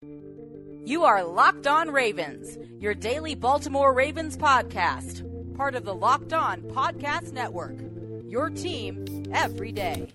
[0.00, 5.24] You are Locked On Ravens, your daily Baltimore Ravens podcast,
[5.56, 7.80] part of the Locked On Podcast Network.
[8.24, 10.12] Your team every day.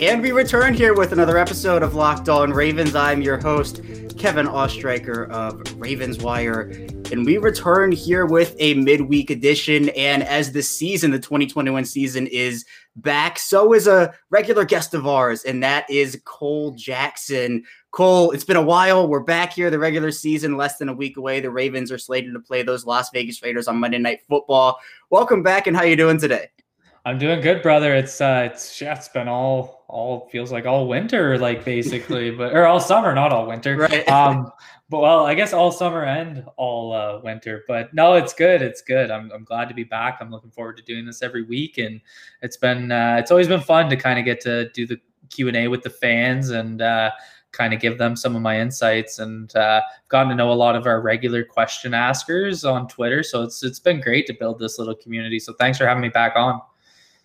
[0.00, 2.96] And we return here with another episode of Locked On Ravens.
[2.96, 3.76] I'm your host,
[4.18, 6.62] Kevin Oestreicher of Ravens Wire.
[7.12, 9.90] And we return here with a midweek edition.
[9.90, 12.64] And as the season, the 2021 season, is
[12.96, 17.64] back, so is a regular guest of ours, and that is Cole Jackson.
[17.90, 19.08] Cole, it's been a while.
[19.08, 19.70] We're back here.
[19.70, 21.40] The regular season, less than a week away.
[21.40, 24.78] The Ravens are slated to play those Las Vegas Raiders on Monday Night Football.
[25.10, 26.48] Welcome back, and how you doing today?
[27.04, 27.94] I'm doing good, brother.
[27.94, 32.52] It's uh, it's yeah, it's been all all feels like all winter, like basically, but
[32.52, 33.76] or all summer, not all winter.
[33.76, 34.08] Right.
[34.08, 34.52] Um,
[35.00, 37.64] well, I guess all summer and all uh, winter.
[37.66, 38.62] But no, it's good.
[38.62, 39.10] It's good.
[39.10, 40.18] I'm I'm glad to be back.
[40.20, 42.00] I'm looking forward to doing this every week, and
[42.42, 45.00] it's been uh, it's always been fun to kind of get to do the
[45.30, 46.82] Q and A with the fans and.
[46.82, 47.10] Uh,
[47.52, 50.74] kind of give them some of my insights and uh, gotten to know a lot
[50.74, 53.22] of our regular question askers on Twitter.
[53.22, 55.38] So it's it's been great to build this little community.
[55.38, 56.62] So thanks for having me back on.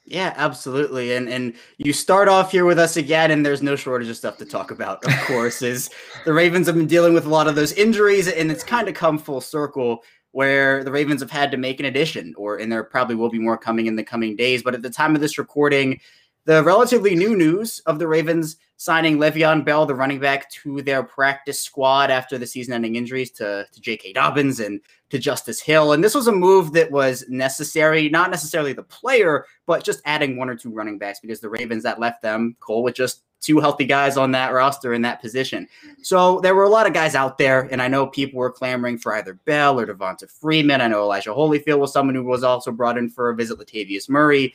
[0.10, 1.14] Yeah, absolutely.
[1.14, 4.38] And and you start off here with us again, and there's no shortage of stuff
[4.38, 5.90] to talk about, of course, is
[6.24, 8.96] the Ravens have been dealing with a lot of those injuries, and it's kind of
[8.96, 12.86] come full circle where the Ravens have had to make an addition, or and there
[12.86, 14.64] probably will be more coming in the coming days.
[14.64, 16.00] But at the time of this recording,
[16.46, 21.04] the relatively new news of the Ravens signing Le'Veon Bell, the running back, to their
[21.04, 24.14] practice squad after the season-ending injuries to, to J.K.
[24.14, 25.94] Dobbins and to Justice Hill.
[25.94, 30.38] And this was a move that was necessary, not necessarily the player, but just adding
[30.38, 33.60] one or two running backs because the Ravens that left them, Cole, with just two
[33.60, 35.68] healthy guys on that roster in that position.
[36.02, 38.98] So there were a lot of guys out there, and I know people were clamoring
[38.98, 40.82] for either Bell or Devonta Freeman.
[40.82, 43.60] I know Elijah Holyfield was someone who was also brought in for a visit.
[43.60, 44.54] Latavius Murray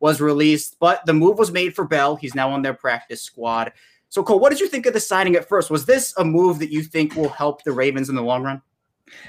[0.00, 2.16] was released, but the move was made for Bell.
[2.16, 3.72] He's now on their practice squad.
[4.08, 5.70] So, Cole, what did you think of the signing at first?
[5.70, 8.60] Was this a move that you think will help the Ravens in the long run?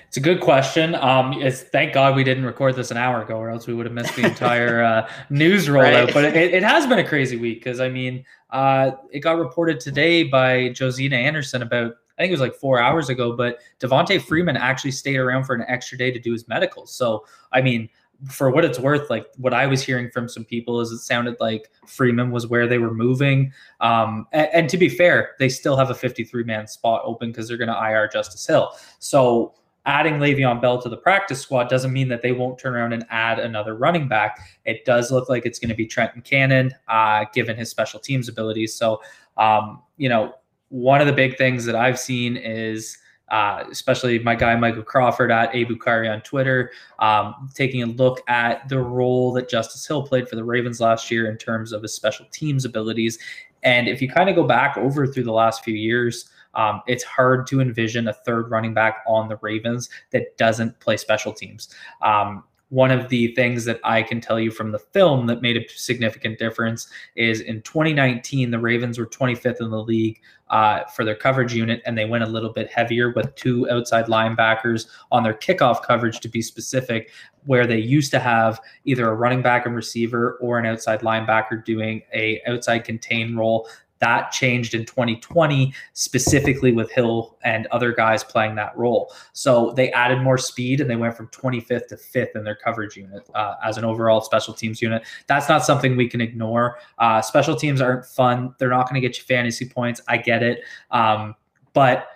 [0.08, 0.96] It's a good question.
[0.96, 3.86] Um, it's thank God we didn't record this an hour ago, or else we would
[3.86, 6.06] have missed the entire uh, news rollout.
[6.06, 6.14] Right.
[6.14, 9.80] But it, it, has been a crazy week because I mean, uh, it got reported
[9.80, 14.22] today by Josina Anderson about I think it was like four hours ago, but Devonta
[14.22, 16.94] Freeman actually stayed around for an extra day to do his medicals.
[16.94, 17.90] So I mean,
[18.30, 21.36] for what it's worth, like what I was hearing from some people is it sounded
[21.42, 23.52] like Freeman was where they were moving.
[23.82, 27.50] Um, and, and to be fair, they still have a 53 man spot open because
[27.50, 28.72] they're going to IR Justice Hill.
[29.00, 29.54] So
[29.86, 33.06] adding Le'Veon Bell to the practice squad doesn't mean that they won't turn around and
[33.10, 34.40] add another running back.
[34.66, 38.28] It does look like it's going to be Trenton Cannon, uh, given his special teams
[38.28, 38.74] abilities.
[38.74, 39.02] So,
[39.38, 40.34] um, you know,
[40.70, 42.98] one of the big things that I've seen is
[43.30, 48.68] uh, especially my guy Michael Crawford at Abukari on Twitter, um, taking a look at
[48.70, 51.94] the role that Justice Hill played for the Ravens last year in terms of his
[51.94, 53.18] special teams abilities.
[53.64, 57.04] And if you kind of go back over through the last few years, um, it's
[57.04, 61.70] hard to envision a third running back on the Ravens that doesn't play special teams.
[62.02, 65.56] Um, one of the things that I can tell you from the film that made
[65.56, 71.06] a significant difference is in 2019, the Ravens were 25th in the league uh, for
[71.06, 75.24] their coverage unit, and they went a little bit heavier with two outside linebackers on
[75.24, 77.12] their kickoff coverage, to be specific,
[77.46, 81.64] where they used to have either a running back and receiver or an outside linebacker
[81.64, 83.68] doing a outside contain role
[84.00, 89.14] that changed in 2020, specifically with Hill and other guys playing that role.
[89.34, 92.98] So they added more speed and they went from 25th to 5th in their coverage
[92.98, 95.04] unit uh, as an overall special teams unit.
[95.28, 96.78] That's not something we can ignore.
[96.98, 98.54] Uh, special teams aren't fun.
[98.60, 100.02] They're not going to get you fantasy points.
[100.08, 100.62] I get it.
[100.92, 101.36] Um,
[101.74, 102.08] but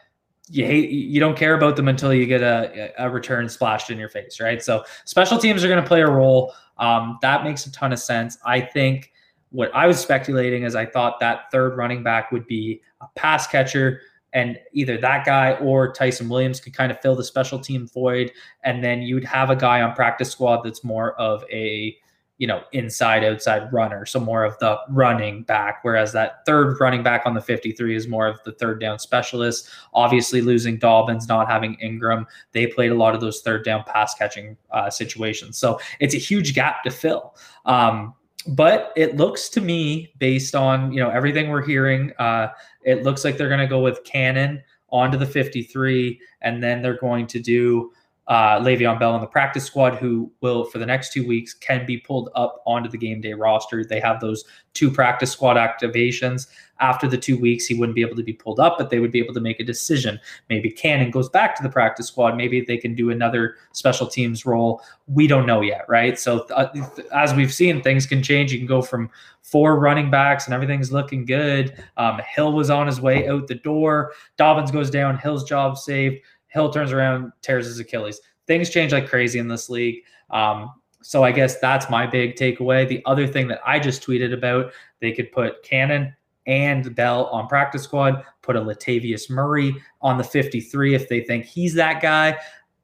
[0.52, 4.00] you hate you don't care about them until you get a, a return splashed in
[4.00, 4.64] your face, right?
[4.64, 6.54] So special teams are going to play a role.
[6.78, 8.38] Um, that makes a ton of sense.
[8.46, 9.12] I think
[9.52, 13.48] what I was speculating is I thought that third running back would be a pass
[13.48, 14.02] catcher,
[14.34, 18.32] and either that guy or Ty'Son Williams could kind of fill the special team void,
[18.64, 21.98] and then you'd have a guy on practice squad that's more of a
[22.38, 27.02] you know inside outside runner, so more of the running back, whereas that third running
[27.02, 29.70] back on the 53 is more of the third down specialist.
[29.96, 34.14] Obviously, losing Dobbins, not having Ingram, they played a lot of those third down pass
[34.14, 37.36] catching uh, situations, so it's a huge gap to fill.
[37.66, 38.14] Um,
[38.50, 42.50] but it looks to me, based on you know everything we're hearing, uh,
[42.84, 46.98] it looks like they're going to go with Cannon onto the 53, and then they're
[46.98, 47.92] going to do
[48.30, 51.84] uh, Le'Veon Bell on the practice squad, who will for the next two weeks can
[51.86, 53.84] be pulled up onto the game day roster.
[53.84, 54.46] They have those
[54.76, 56.48] two practice squad activations.
[56.80, 59.12] After the two weeks, he wouldn't be able to be pulled up, but they would
[59.12, 60.20] be able to make a decision.
[60.48, 62.38] Maybe Cannon goes back to the practice squad.
[62.38, 64.82] Maybe they can do another special teams role.
[65.08, 66.18] We don't know yet, right?
[66.18, 66.70] So uh,
[67.12, 68.54] as we've seen, things can change.
[68.54, 69.10] You can go from
[69.42, 71.84] four running backs and everything's looking good.
[71.98, 74.14] Um, Hill was on his way out the door.
[74.38, 75.18] Dobbins goes down.
[75.18, 76.18] Hill's job saved.
[76.50, 78.20] Hill turns around, tears his Achilles.
[78.48, 80.04] Things change like crazy in this league.
[80.30, 82.88] Um, so I guess that's my big takeaway.
[82.88, 86.14] The other thing that I just tweeted about, they could put Cannon
[86.46, 91.46] and Bell on practice squad, put a Latavius Murray on the 53 if they think
[91.46, 92.38] he's that guy.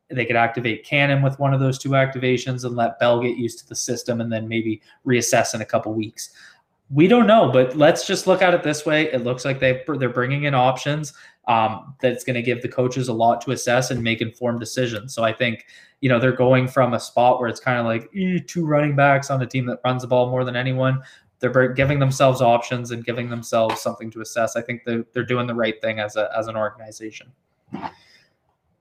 [0.10, 3.60] They could activate Cannon with one of those two activations and let Bell get used
[3.60, 6.30] to the system and then maybe reassess in a couple weeks.
[6.90, 9.12] We don't know, but let's just look at it this way.
[9.12, 11.14] It looks like they they're bringing in options
[11.48, 15.14] um, that's going to give the coaches a lot to assess and make informed decisions.
[15.14, 15.66] So I think
[16.02, 18.96] you know they're going from a spot where it's kind of like eh, two running
[18.96, 21.02] backs on a team that runs the ball more than anyone.
[21.40, 24.56] They're giving themselves options and giving themselves something to assess.
[24.56, 27.32] I think they're, they're doing the right thing as a as an organization.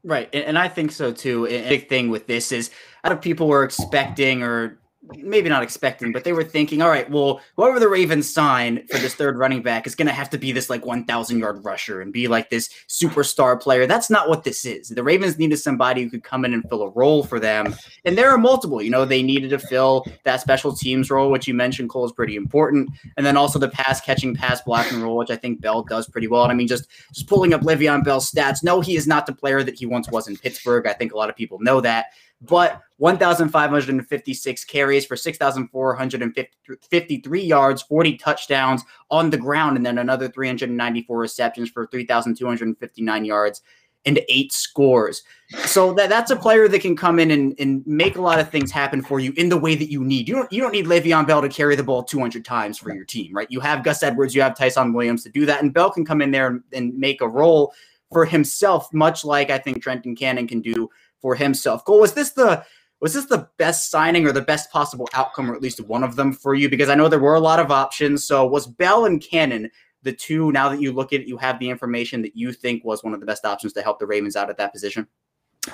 [0.05, 1.47] Right, and, I think so too.
[1.47, 2.71] A big thing with this is,
[3.03, 4.79] a lot of people were expecting or
[5.17, 8.99] maybe not expecting, but they were thinking, all right, well, whoever the Ravens sign for
[8.99, 12.01] this third running back is going to have to be this like 1,000 yard rusher
[12.01, 13.87] and be like this superstar player.
[13.87, 14.89] That's not what this is.
[14.89, 17.75] The Ravens needed somebody who could come in and fill a role for them.
[18.05, 21.47] And there are multiple, you know, they needed to fill that special teams role, which
[21.47, 22.91] you mentioned, Cole, is pretty important.
[23.17, 26.29] And then also the pass catching, pass blocking role, which I think Bell does pretty
[26.29, 26.45] well.
[26.45, 29.35] And I mean, just, just pulling up Le'Veon Bell's stats, no, he is not the
[29.35, 30.87] player that he once was in Pittsburgh.
[30.87, 32.07] I think a lot of people know that
[32.47, 41.19] but 1,556 carries for 6,453 yards, 40 touchdowns on the ground, and then another 394
[41.19, 43.61] receptions for 3,259 yards
[44.07, 45.23] and eight scores.
[45.67, 48.49] So that, that's a player that can come in and, and make a lot of
[48.49, 50.27] things happen for you in the way that you need.
[50.27, 53.05] You don't you don't need Le'Veon Bell to carry the ball 200 times for your
[53.05, 53.51] team, right?
[53.51, 56.23] You have Gus Edwards, you have Ty'Son Williams to do that, and Bell can come
[56.23, 57.75] in there and, and make a role
[58.11, 60.89] for himself, much like I think Trenton Cannon can do
[61.25, 61.87] for himself.
[61.87, 62.63] Cole, was this the
[63.05, 66.17] was this the best signing or the best possible outcome, or at least one of
[66.17, 66.71] them for you?
[66.71, 68.25] Because I know there were a lot of options.
[68.25, 69.71] So was Bell and Cannon
[70.05, 70.51] the two?
[70.53, 73.13] Now that you look at it, you have the information that you think was one
[73.13, 75.07] of the best options to help the Ravens out at that position.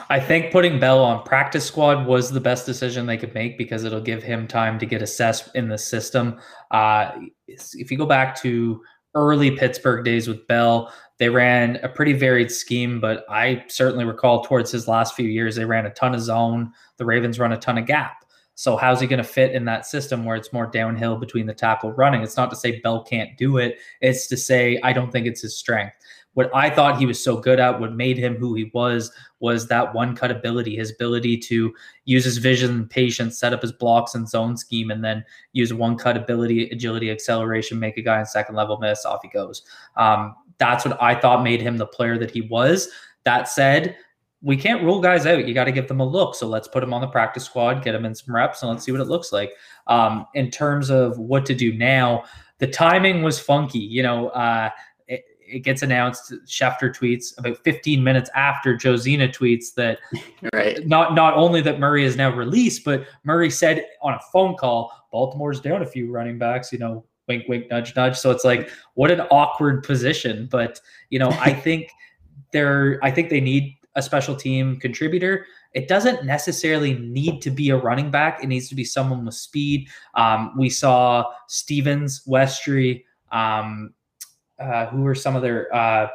[0.08, 3.84] I think putting Bell on practice squad was the best decision they could make because
[3.84, 6.40] it'll give him time to get assessed in the system.
[6.72, 7.12] Uh,
[7.46, 8.82] if you go back to
[9.14, 14.42] early Pittsburgh days with Bell, they ran a pretty varied scheme, but I certainly recall
[14.42, 16.72] towards his last few years, they ran a ton of zone.
[16.96, 18.24] The Ravens run a ton of gap.
[18.54, 21.52] So how's he going to fit in that system where it's more downhill between the
[21.52, 22.22] tackle running?
[22.22, 23.76] It's not to say Bell can't do it.
[24.00, 25.94] It's to say I don't think it's his strength.
[26.34, 29.10] What I thought he was so good at, what made him who he was,
[29.40, 31.74] was that one cut ability, his ability to
[32.04, 35.96] use his vision patience, set up his blocks and zone scheme, and then use one
[35.96, 39.62] cut ability, agility, acceleration, make a guy in second level miss, off he goes.
[39.96, 42.88] Um, that's what I thought made him the player that he was.
[43.24, 43.96] That said,
[44.42, 45.46] we can't rule guys out.
[45.46, 46.34] You got to give them a look.
[46.34, 48.84] So let's put him on the practice squad, get him in some reps, and let's
[48.84, 49.52] see what it looks like.
[49.86, 52.24] Um, in terms of what to do now,
[52.58, 53.78] the timing was funky.
[53.78, 54.70] You know, uh,
[55.50, 56.32] it, gets announced.
[56.46, 59.98] Schefter tweets about 15 minutes after Josina tweets that
[60.54, 60.86] right.
[60.86, 64.92] not not only that Murray is now released, but Murray said on a phone call,
[65.12, 66.72] Baltimore's down a few running backs.
[66.72, 68.18] You know, wink, wink, nudge, nudge.
[68.18, 70.48] So it's like, what an awkward position.
[70.50, 70.80] But,
[71.10, 71.90] you know, I think
[72.52, 75.46] they're, I think they need a special team contributor.
[75.72, 78.42] It doesn't necessarily need to be a running back.
[78.42, 79.88] It needs to be someone with speed.
[80.14, 83.94] Um, we saw Stephens, Westry, um,
[84.60, 86.08] uh, who are some of their uh,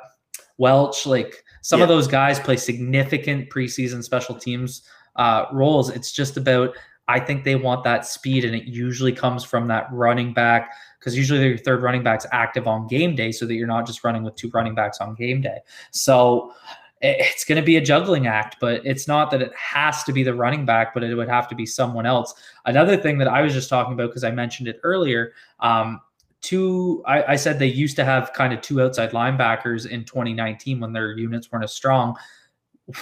[0.58, 1.84] Welch, like some yeah.
[1.84, 4.84] of those guys play significant preseason special teams
[5.16, 5.90] uh, roles.
[5.90, 6.76] It's just about
[7.08, 11.16] I think they want that speed, and it usually comes from that running back because
[11.16, 14.24] usually your third running back's active on game day, so that you're not just running
[14.24, 15.60] with two running backs on game day.
[15.92, 16.54] So
[17.02, 20.24] it's going to be a juggling act, but it's not that it has to be
[20.24, 22.34] the running back, but it would have to be someone else.
[22.66, 25.34] Another thing that I was just talking about because I mentioned it earlier.
[25.60, 26.02] Um,
[26.46, 30.80] two, I, I said they used to have kind of two outside linebackers in 2019
[30.80, 32.16] when their units weren't as strong.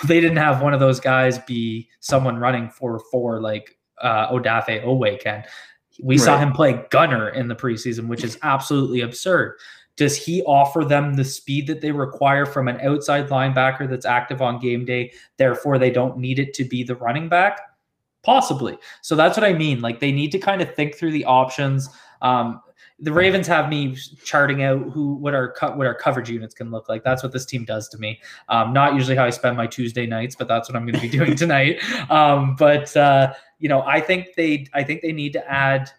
[0.06, 4.82] They didn't have one of those guys be someone running for four like uh, Odafe
[4.86, 5.44] Oweh can.
[6.02, 6.24] We right.
[6.24, 9.58] saw him play gunner in the preseason, which is absolutely absurd.
[9.98, 14.42] Does he offer them the speed that they require from an outside linebacker that's active
[14.42, 15.12] on game day?
[15.38, 17.60] Therefore, they don't need it to be the running back?
[18.24, 18.78] Possibly.
[19.02, 19.82] So that's what I mean.
[19.82, 21.90] Like they need to kind of think through the options.
[22.22, 22.62] Um,
[23.00, 26.88] the Ravens have me charting out who what our what our coverage units can look
[26.90, 27.04] like.
[27.04, 28.22] That's what this team does to me.
[28.50, 31.02] Um, not usually how I spend my Tuesday nights, but that's what I'm going to
[31.02, 31.82] be doing tonight.
[32.10, 35.92] Um, but uh, you know, I think they I think they need to add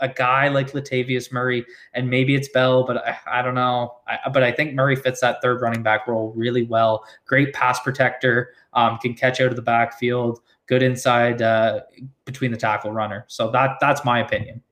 [0.00, 3.98] a guy like Latavius Murray, and maybe it's Bell, but I, I don't know.
[4.08, 7.04] I, but I think Murray fits that third running back role really well.
[7.26, 11.80] Great pass protector, um, can catch out of the backfield, good inside uh,
[12.24, 13.24] between the tackle runner.
[13.28, 14.62] So that that's my opinion.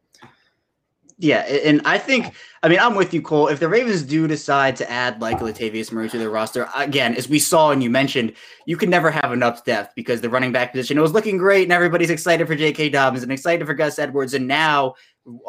[1.21, 2.33] Yeah, and I think
[2.63, 3.49] I mean I'm with you, Cole.
[3.49, 7.29] If the Ravens do decide to add like Latavius Murray to their roster, again, as
[7.29, 8.35] we saw and you mentioned,
[8.67, 11.65] you can never have enough depth because the running back position it was looking great
[11.65, 12.91] and everybody's excited for J.K.
[12.91, 14.95] Dobbins and excited for Gus Edwards, and now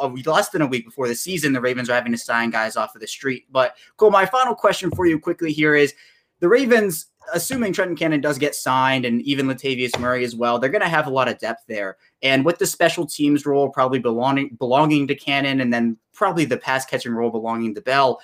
[0.00, 2.74] uh, less than a week before the season, the Ravens are having to sign guys
[2.76, 3.44] off of the street.
[3.48, 5.94] But Cole, my final question for you quickly here is
[6.40, 10.70] the Ravens assuming Trenton Cannon does get signed and even Latavius Murray as well, they're
[10.70, 11.96] going to have a lot of depth there.
[12.22, 16.56] And with the special teams role probably belonging belonging to Cannon and then probably the
[16.56, 18.20] pass catching role belonging to Bell,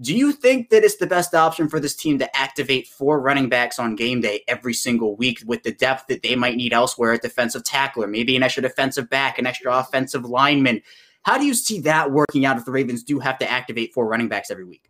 [0.00, 3.48] do you think that it's the best option for this team to activate four running
[3.48, 7.14] backs on game day every single week with the depth that they might need elsewhere
[7.14, 10.82] at defensive tackler, maybe an extra defensive back, an extra offensive lineman?
[11.22, 14.06] How do you see that working out if the Ravens do have to activate four
[14.06, 14.87] running backs every week?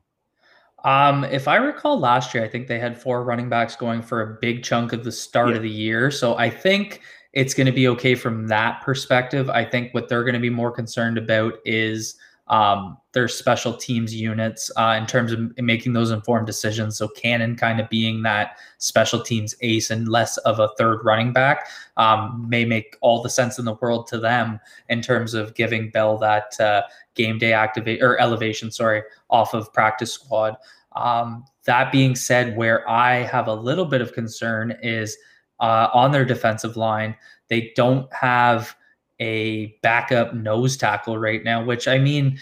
[0.85, 4.21] Um, if I recall last year, I think they had four running backs going for
[4.21, 5.57] a big chunk of the start yeah.
[5.57, 6.11] of the year.
[6.11, 7.01] So I think
[7.33, 9.51] it's going to be okay from that perspective.
[9.51, 12.17] I think what they're going to be more concerned about is
[12.49, 16.97] um, their special teams units uh, in terms of making those informed decisions.
[16.97, 21.33] So Cannon kind of being that special teams ace and less of a third running
[21.33, 25.55] back um, may make all the sense in the world to them in terms of
[25.55, 26.83] giving Bell that uh,
[27.15, 30.57] game day activate or elevation, sorry, off of practice squad.
[30.97, 35.17] Um, that being said, where I have a little bit of concern is
[35.61, 37.15] uh, on their defensive line.
[37.49, 38.75] They don't have
[39.21, 42.39] a backup nose tackle right now, which I mean,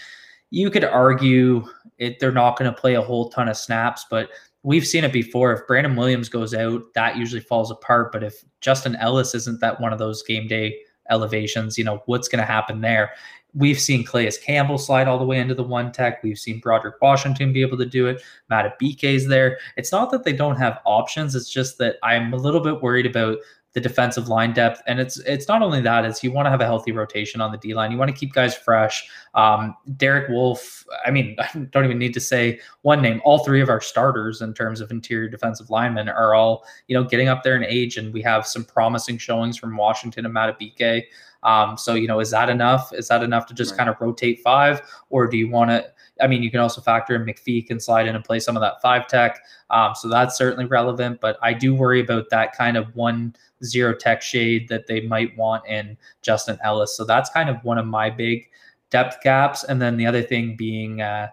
[0.49, 1.65] you could argue
[1.97, 4.29] it, they're not going to play a whole ton of snaps, but
[4.63, 5.53] we've seen it before.
[5.53, 8.11] If Brandon Williams goes out, that usually falls apart.
[8.11, 10.77] But if Justin Ellis isn't that one of those game day
[11.09, 13.11] elevations, you know, what's going to happen there?
[13.53, 16.21] We've seen Calais Campbell slide all the way into the one tech.
[16.21, 18.21] We've seen Broderick Washington be able to do it.
[18.51, 19.57] Madubuike's there.
[19.77, 21.33] It's not that they don't have options.
[21.33, 23.37] It's just that I'm a little bit worried about
[23.77, 24.81] the defensive line depth.
[24.87, 27.51] And it's it's not only that, it's you want to have a healthy rotation on
[27.51, 27.91] the D line.
[27.91, 29.07] You want to keep guys fresh.
[29.35, 33.21] Um, Derek Wolfe, I mean, I don't even need to say one name.
[33.23, 37.03] All three of our starters in terms of interior defensive linemen are all, you know,
[37.03, 41.03] getting up there in age, and we have some promising showings from Washington and Madubuike.
[41.47, 42.93] Um, so, you know, is that enough?
[42.93, 43.77] Is that enough to just right.
[43.77, 44.81] kind of rotate five?
[45.09, 45.87] Or do you want to
[46.21, 48.61] I mean, you can also factor in McPhee can slide in and play some of
[48.61, 49.43] that five tech.
[49.69, 51.19] Um, so that's certainly relevant.
[51.21, 55.35] But I do worry about that kind of one zero tech shade that they might
[55.37, 56.95] want in Justin Ellis.
[56.95, 58.49] So that's kind of one of my big
[58.89, 59.63] depth gaps.
[59.63, 61.27] And then the other thing being uh,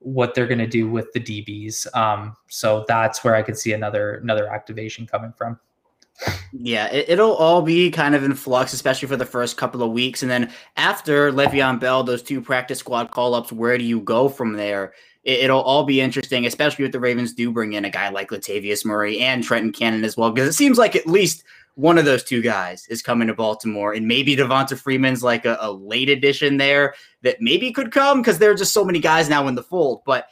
[0.00, 1.94] what they're going to do with the DBs.
[1.96, 5.58] Um, so that's where I could see another another activation coming from.
[6.52, 9.92] Yeah, it, will all be kind of in flux, especially for the first couple of
[9.92, 10.22] weeks.
[10.22, 14.28] And then after Le'Veon Bell, those two practice squad call ups, where do you go
[14.28, 14.94] from there?
[15.24, 18.30] It, will all be interesting, especially if the Ravens do bring in a guy like
[18.30, 21.44] Latavius Murray and Trenton Cannon as well, because it seems like at least
[21.74, 23.92] one of those two guys is coming to Baltimore.
[23.92, 28.38] And maybe Devonta Freeman's like a, a late addition there that maybe could come because
[28.38, 30.02] there are just so many guys now in the fold.
[30.04, 30.28] But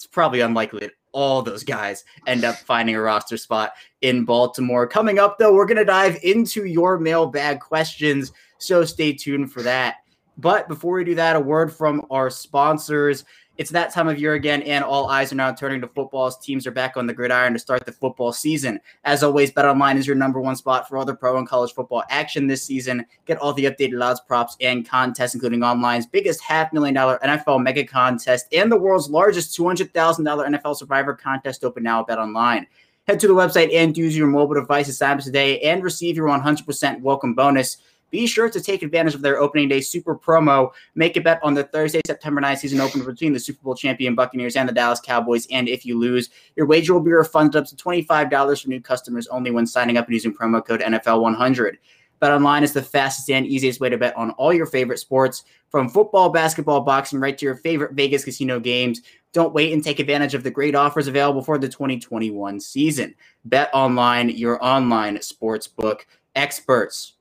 [0.00, 4.86] it's probably unlikely all those guys end up finding a roster spot in Baltimore.
[4.86, 8.32] Coming up, though, we're going to dive into your mailbag questions.
[8.58, 9.96] So stay tuned for that.
[10.38, 13.24] But before we do that, a word from our sponsors.
[13.60, 16.38] It's that time of year again, and all eyes are now turning to football as
[16.38, 18.80] teams are back on the gridiron to start the football season.
[19.04, 22.02] As always, BetOnline is your number one spot for all the pro and college football
[22.08, 23.04] action this season.
[23.26, 27.62] Get all the updated odds, props, and contests, including online's biggest half million dollar NFL
[27.62, 32.64] mega contest and the world's largest $200,000 NFL survivor contest open now at BetOnline.
[33.06, 36.16] Head to the website and use your mobile device to sign up today and receive
[36.16, 37.76] your 100% welcome bonus.
[38.10, 40.72] Be sure to take advantage of their opening day super promo.
[40.94, 44.14] Make a bet on the Thursday, September 9th season opener between the Super Bowl champion
[44.14, 45.46] Buccaneers and the Dallas Cowboys.
[45.50, 49.26] And if you lose, your wager will be refunded up to $25 for new customers
[49.28, 51.76] only when signing up and using promo code NFL100.
[52.20, 55.44] Bet online is the fastest and easiest way to bet on all your favorite sports,
[55.70, 59.00] from football, basketball, boxing, right to your favorite Vegas casino games.
[59.32, 63.14] Don't wait and take advantage of the great offers available for the 2021 season.
[63.46, 66.00] Bet online, your online sportsbook
[66.34, 67.14] experts.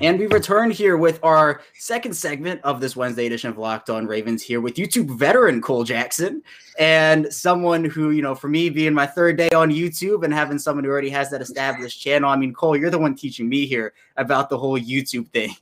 [0.00, 4.06] And we return here with our second segment of this Wednesday edition of Locked On
[4.06, 6.42] Ravens here with YouTube veteran Cole Jackson
[6.78, 10.58] and someone who, you know, for me being my third day on YouTube and having
[10.58, 12.30] someone who already has that established channel.
[12.30, 15.56] I mean, Cole, you're the one teaching me here about the whole YouTube thing.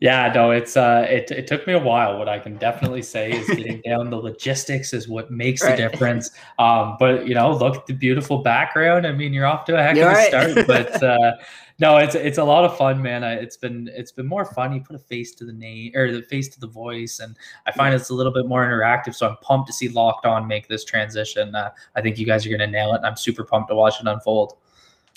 [0.00, 2.18] Yeah, no, it's uh, it, it took me a while.
[2.18, 5.76] What I can definitely say is getting down the logistics is what makes right.
[5.76, 6.30] the difference.
[6.58, 9.06] Um, but you know, look at the beautiful background.
[9.06, 10.28] I mean, you're off to a heck you're of a right.
[10.28, 10.66] start.
[10.68, 11.32] But uh,
[11.80, 13.24] no, it's it's a lot of fun, man.
[13.24, 14.72] I, it's been it's been more fun.
[14.72, 17.36] You put a face to the name or the face to the voice, and
[17.66, 19.16] I find it's a little bit more interactive.
[19.16, 21.56] So I'm pumped to see Locked On make this transition.
[21.56, 23.74] Uh, I think you guys are going to nail it, and I'm super pumped to
[23.74, 24.54] watch it unfold.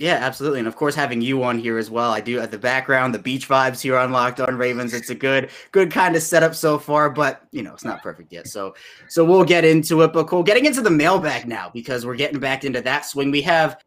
[0.01, 0.58] Yeah, absolutely.
[0.58, 2.12] And of course, having you on here as well.
[2.12, 4.96] I do at the background, the beach vibes here on Locked On Ravens.
[4.96, 8.34] It's a good, good kind of setup so far, but you know, it's not perfect
[8.34, 8.48] yet.
[8.48, 8.74] So,
[9.08, 10.12] so we'll get into it.
[10.12, 13.29] But cool, getting into the mailbag now because we're getting back into that swing.
[13.29, 13.84] We have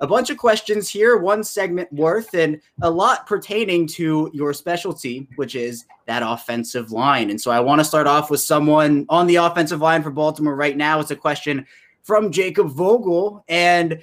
[0.00, 5.28] a bunch of questions here, one segment worth, and a lot pertaining to your specialty,
[5.36, 7.30] which is that offensive line.
[7.30, 10.56] And so I want to start off with someone on the offensive line for Baltimore
[10.56, 10.98] right now.
[10.98, 11.68] It's a question
[12.02, 13.44] from Jacob Vogel.
[13.46, 14.02] And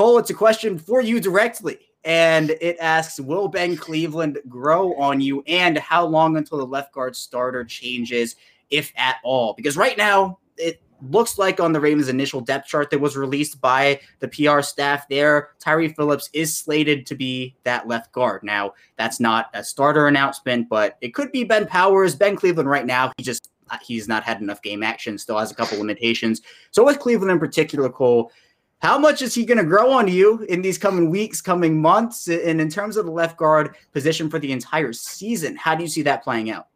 [0.00, 1.78] Cole, it's a question for you directly.
[2.04, 5.42] And it asks Will Ben Cleveland grow on you?
[5.46, 8.36] And how long until the left guard starter changes,
[8.70, 9.52] if at all?
[9.52, 10.80] Because right now, it
[11.10, 15.06] looks like on the Ravens' initial depth chart that was released by the PR staff
[15.10, 18.42] there, Tyre Phillips is slated to be that left guard.
[18.42, 22.14] Now, that's not a starter announcement, but it could be Ben Powers.
[22.14, 25.50] Ben Cleveland right now, he just uh, he's not had enough game action, still has
[25.50, 26.40] a couple limitations.
[26.70, 28.32] So with Cleveland in particular, Cole,
[28.80, 32.28] how much is he going to grow on you in these coming weeks, coming months?
[32.28, 35.88] And in terms of the left guard position for the entire season, how do you
[35.88, 36.66] see that playing out?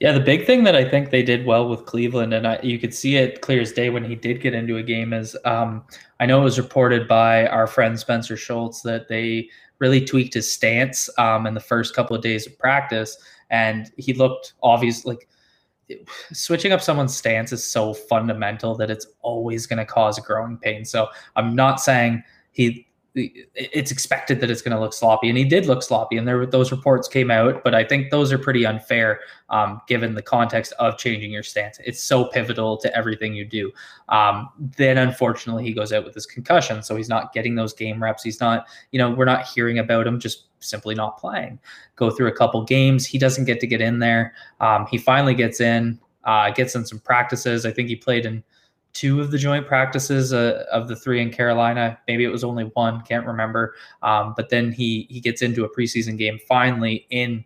[0.00, 2.78] Yeah, the big thing that I think they did well with Cleveland, and I, you
[2.78, 5.84] could see it clear as day when he did get into a game, is um,
[6.20, 10.50] I know it was reported by our friend Spencer Schultz that they really tweaked his
[10.50, 13.16] stance um, in the first couple of days of practice,
[13.50, 15.28] and he looked obvious like
[16.32, 20.84] switching up someone's stance is so fundamental that it's always going to cause growing pain.
[20.84, 22.22] So I'm not saying
[22.52, 26.26] he it's expected that it's going to look sloppy and he did look sloppy and
[26.26, 29.20] there those reports came out but i think those are pretty unfair
[29.52, 31.78] um, given the context of changing your stance.
[31.84, 33.70] It's so pivotal to everything you do.
[34.08, 38.02] Um, then unfortunately he goes out with this concussion so he's not getting those game
[38.02, 38.22] reps.
[38.22, 41.58] He's not you know we're not hearing about him just simply not playing
[41.96, 45.34] go through a couple games he doesn't get to get in there um, he finally
[45.34, 48.42] gets in uh, gets in some practices i think he played in
[48.92, 51.98] two of the joint practices uh, of the three in Carolina.
[52.06, 53.74] Maybe it was only one, can't remember.
[54.02, 57.44] Um, but then he he gets into a preseason game finally in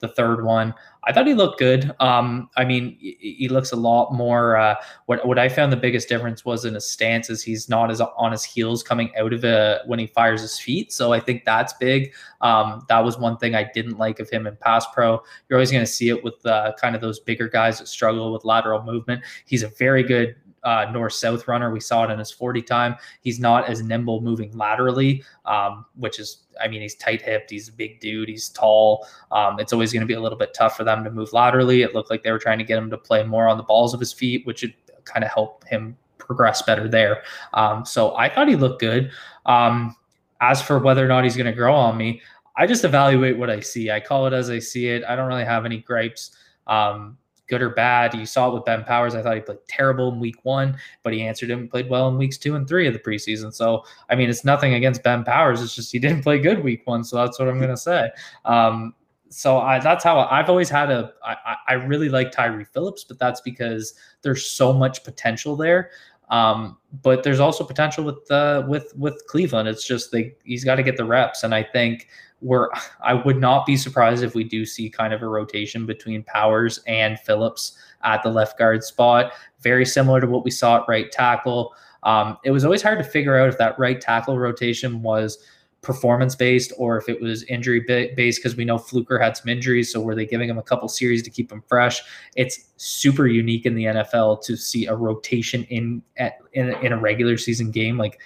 [0.00, 0.74] the third one.
[1.04, 1.92] I thought he looked good.
[2.00, 4.56] Um, I mean, he, looks a lot more.
[4.56, 4.74] Uh,
[5.06, 8.00] what what I found the biggest difference was in his stance is he's not as
[8.00, 10.92] on his heels coming out of it when he fires his feet.
[10.92, 12.12] So I think that's big.
[12.40, 15.22] Um, that was one thing I didn't like of him in pass pro.
[15.48, 18.32] You're always going to see it with uh, kind of those bigger guys that struggle
[18.32, 19.22] with lateral movement.
[19.44, 21.70] He's a very good uh, north south runner.
[21.70, 22.96] We saw it in his 40 time.
[23.20, 27.50] He's not as nimble moving laterally, um, which is, I mean, he's tight hipped.
[27.50, 28.28] He's a big dude.
[28.28, 29.06] He's tall.
[29.30, 31.82] Um, it's always going to be a little bit tough for them to move laterally.
[31.82, 33.94] It looked like they were trying to get him to play more on the balls
[33.94, 37.22] of his feet, which would kind of help him progress better there.
[37.54, 39.10] Um, so I thought he looked good.
[39.46, 39.94] Um,
[40.40, 42.20] as for whether or not he's going to grow on me,
[42.56, 43.90] I just evaluate what I see.
[43.90, 45.04] I call it as I see it.
[45.08, 46.36] I don't really have any gripes.
[46.66, 48.14] Um, good or bad.
[48.14, 49.14] You saw it with Ben Powers.
[49.14, 52.08] I thought he played terrible in week one, but he answered him and played well
[52.08, 53.52] in weeks two and three of the preseason.
[53.54, 55.62] So, I mean, it's nothing against Ben Powers.
[55.62, 57.04] It's just he didn't play good week one.
[57.04, 58.10] So that's what I'm going to say.
[58.44, 58.94] Um,
[59.28, 61.12] so I, that's how I've always had a.
[61.24, 65.90] I, I really like Tyre Phillips, but that's because there's so much potential there.
[66.28, 69.68] Um, but there's also potential with uh, with with Cleveland.
[69.68, 72.08] It's just they he's got to get the reps, and I think
[72.40, 72.68] we're
[73.02, 76.80] I would not be surprised if we do see kind of a rotation between Powers
[76.86, 81.10] and Phillips at the left guard spot, very similar to what we saw at right
[81.10, 81.74] tackle.
[82.02, 85.38] Um, it was always hard to figure out if that right tackle rotation was
[85.86, 87.80] performance based or if it was injury
[88.16, 89.92] based because we know Fluker had some injuries.
[89.92, 92.02] So were they giving him a couple series to keep him fresh?
[92.34, 96.98] It's super unique in the NFL to see a rotation in at, in, in a
[96.98, 97.96] regular season game.
[97.96, 98.20] Like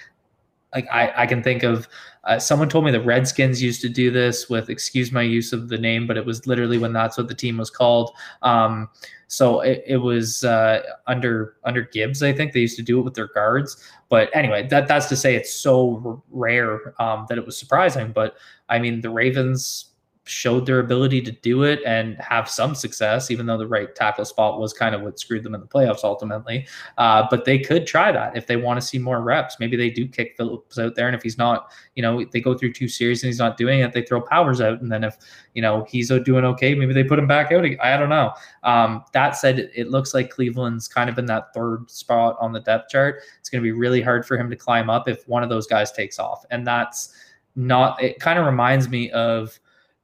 [0.75, 1.89] like I, I can think of
[2.25, 5.69] uh, someone told me the Redskins used to do this with excuse my use of
[5.69, 8.11] the name, but it was literally when that's what the team was called.
[8.43, 8.89] Um,
[9.27, 13.03] so it, it was uh, under under Gibbs, I think they used to do it
[13.03, 13.77] with their guards.
[14.09, 18.13] But anyway, that that's to say it's so rare um, that it was surprising.
[18.13, 18.37] But
[18.69, 19.90] I mean, the Ravens
[20.31, 24.25] showed their ability to do it and have some success, even though the right tackle
[24.25, 26.67] spot was kind of what screwed them in the playoffs ultimately.
[26.99, 29.57] Uh, but they could try that if they want to see more reps.
[29.59, 32.57] Maybe they do kick Phillips out there, and if he's not, you know, they go
[32.57, 35.17] through two series and he's not doing it, they throw Powers out, and then if
[35.55, 37.65] you know he's doing okay, maybe they put him back out.
[37.81, 38.33] I don't know.
[38.63, 42.61] Um, that said, it looks like Cleveland's kind of in that third spot on the
[42.61, 43.23] depth chart.
[43.41, 45.67] It's going to be really hard for him to climb up if one of those
[45.67, 47.15] guys takes off, and that's
[47.57, 48.01] not.
[48.03, 49.59] It kind of reminds me of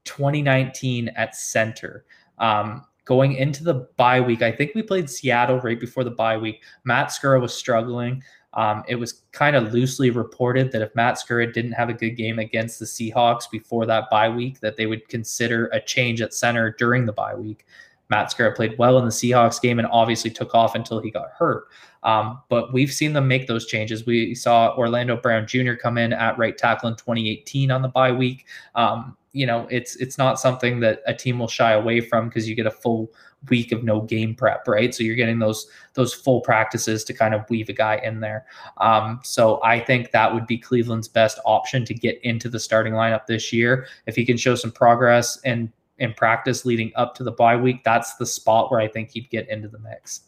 [0.06, 2.04] 2019 at center.
[2.38, 6.38] Um, going into the bye week, I think we played Seattle right before the bye
[6.38, 6.62] week.
[6.84, 8.22] Matt Skura was struggling.
[8.54, 12.16] Um, it was kind of loosely reported that if Matt Skura didn't have a good
[12.16, 16.32] game against the Seahawks before that bye week, that they would consider a change at
[16.32, 17.66] center during the bye week.
[18.08, 21.30] Matt Skura played well in the Seahawks game and obviously took off until he got
[21.36, 21.66] hurt.
[22.02, 24.06] Um, but we've seen them make those changes.
[24.06, 25.74] We saw Orlando Brown Jr.
[25.74, 28.46] come in at right tackle in 2018 on the bye week.
[28.74, 32.48] Um, you know, it's it's not something that a team will shy away from because
[32.48, 33.12] you get a full
[33.50, 34.94] week of no game prep, right?
[34.94, 38.46] So you're getting those those full practices to kind of weave a guy in there.
[38.78, 42.94] Um, so I think that would be Cleveland's best option to get into the starting
[42.94, 43.86] lineup this year.
[44.06, 47.84] If he can show some progress and in practice leading up to the bye week,
[47.84, 50.22] that's the spot where I think he'd get into the mix.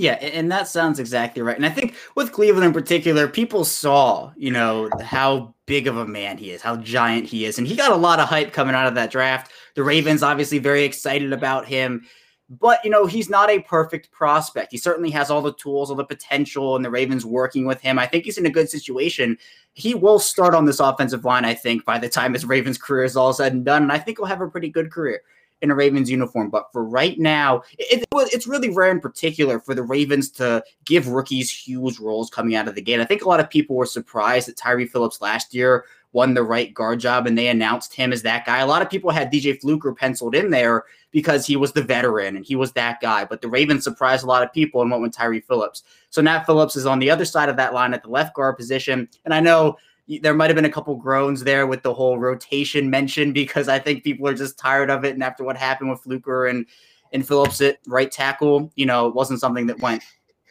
[0.00, 1.58] Yeah, and that sounds exactly right.
[1.58, 6.06] And I think with Cleveland in particular, people saw, you know, how big of a
[6.06, 7.58] man he is, how giant he is.
[7.58, 9.52] And he got a lot of hype coming out of that draft.
[9.74, 12.06] The Ravens obviously very excited about him.
[12.48, 14.72] But, you know, he's not a perfect prospect.
[14.72, 17.98] He certainly has all the tools, all the potential, and the Ravens working with him.
[17.98, 19.36] I think he's in a good situation.
[19.74, 23.04] He will start on this offensive line, I think, by the time his Ravens career
[23.04, 23.82] is all said and done.
[23.82, 25.20] And I think he'll have a pretty good career
[25.62, 26.50] in a Ravens uniform.
[26.50, 31.08] But for right now, it, it's really rare in particular for the Ravens to give
[31.08, 33.00] rookies huge roles coming out of the gate.
[33.00, 36.42] I think a lot of people were surprised that Tyre Phillips last year won the
[36.42, 38.58] right guard job and they announced him as that guy.
[38.58, 42.36] A lot of people had DJ Fluker penciled in there because he was the veteran
[42.36, 43.24] and he was that guy.
[43.24, 45.84] But the Ravens surprised a lot of people and went with Tyre Phillips.
[46.10, 48.56] So Nat Phillips is on the other side of that line at the left guard
[48.56, 49.08] position.
[49.24, 49.76] And I know
[50.18, 53.78] there might have been a couple groans there with the whole rotation mention because I
[53.78, 55.14] think people are just tired of it.
[55.14, 56.66] And after what happened with Fluker and
[57.12, 60.02] and Phillips at right tackle, you know, it wasn't something that went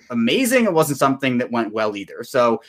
[0.09, 0.65] amazing.
[0.65, 2.23] It wasn't something that went well either.
[2.23, 2.61] So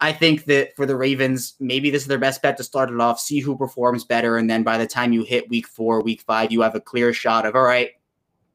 [0.00, 3.00] I think that for the Ravens, maybe this is their best bet to start it
[3.00, 6.22] off, see who performs better, and then by the time you hit week four, week
[6.22, 7.90] five, you have a clear shot of all right,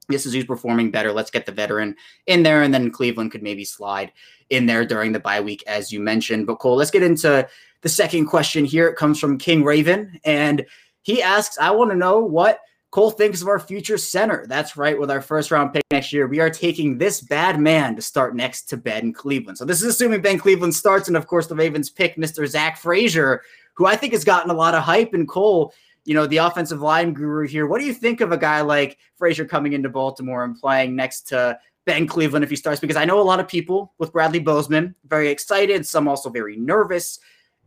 [0.10, 1.14] this is who's performing better.
[1.14, 1.96] Let's get the veteran
[2.28, 4.12] in there, and then Cleveland could maybe slide
[4.50, 6.48] in there during the bye week, as you mentioned.
[6.48, 7.48] But Cole, let's get into
[7.82, 8.88] the second question here.
[8.88, 10.66] It comes from King Raven, and
[11.02, 12.60] he asks, I want to know what
[12.92, 14.46] Cole thinks of our future center.
[14.48, 15.00] That's right.
[15.00, 18.36] With our first round pick next year, we are taking this bad man to start
[18.36, 19.58] next to Ben Cleveland.
[19.58, 22.48] So this is assuming Ben Cleveland starts, and of course, the Ravens pick Mr.
[22.48, 23.44] Zach Frazier,
[23.76, 25.14] who I think has gotten a lot of hype.
[25.14, 25.74] And Cole,
[26.06, 27.68] you know, the offensive line guru here.
[27.68, 31.28] What do you think of a guy like Frazier coming into Baltimore and playing next
[31.28, 32.82] to Ben Cleveland if he starts?
[32.82, 36.58] Because I know a lot of people with Bradley Bozeman very excited, some also very
[36.58, 37.20] nervous.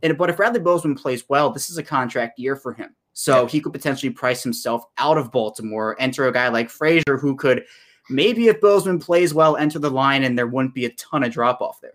[0.03, 2.95] And but if Bradley Bozeman plays well, this is a contract year for him.
[3.13, 7.35] So he could potentially price himself out of Baltimore, enter a guy like Frazier who
[7.35, 7.63] could
[8.09, 11.31] maybe if Bozeman plays well, enter the line and there wouldn't be a ton of
[11.31, 11.93] drop off there.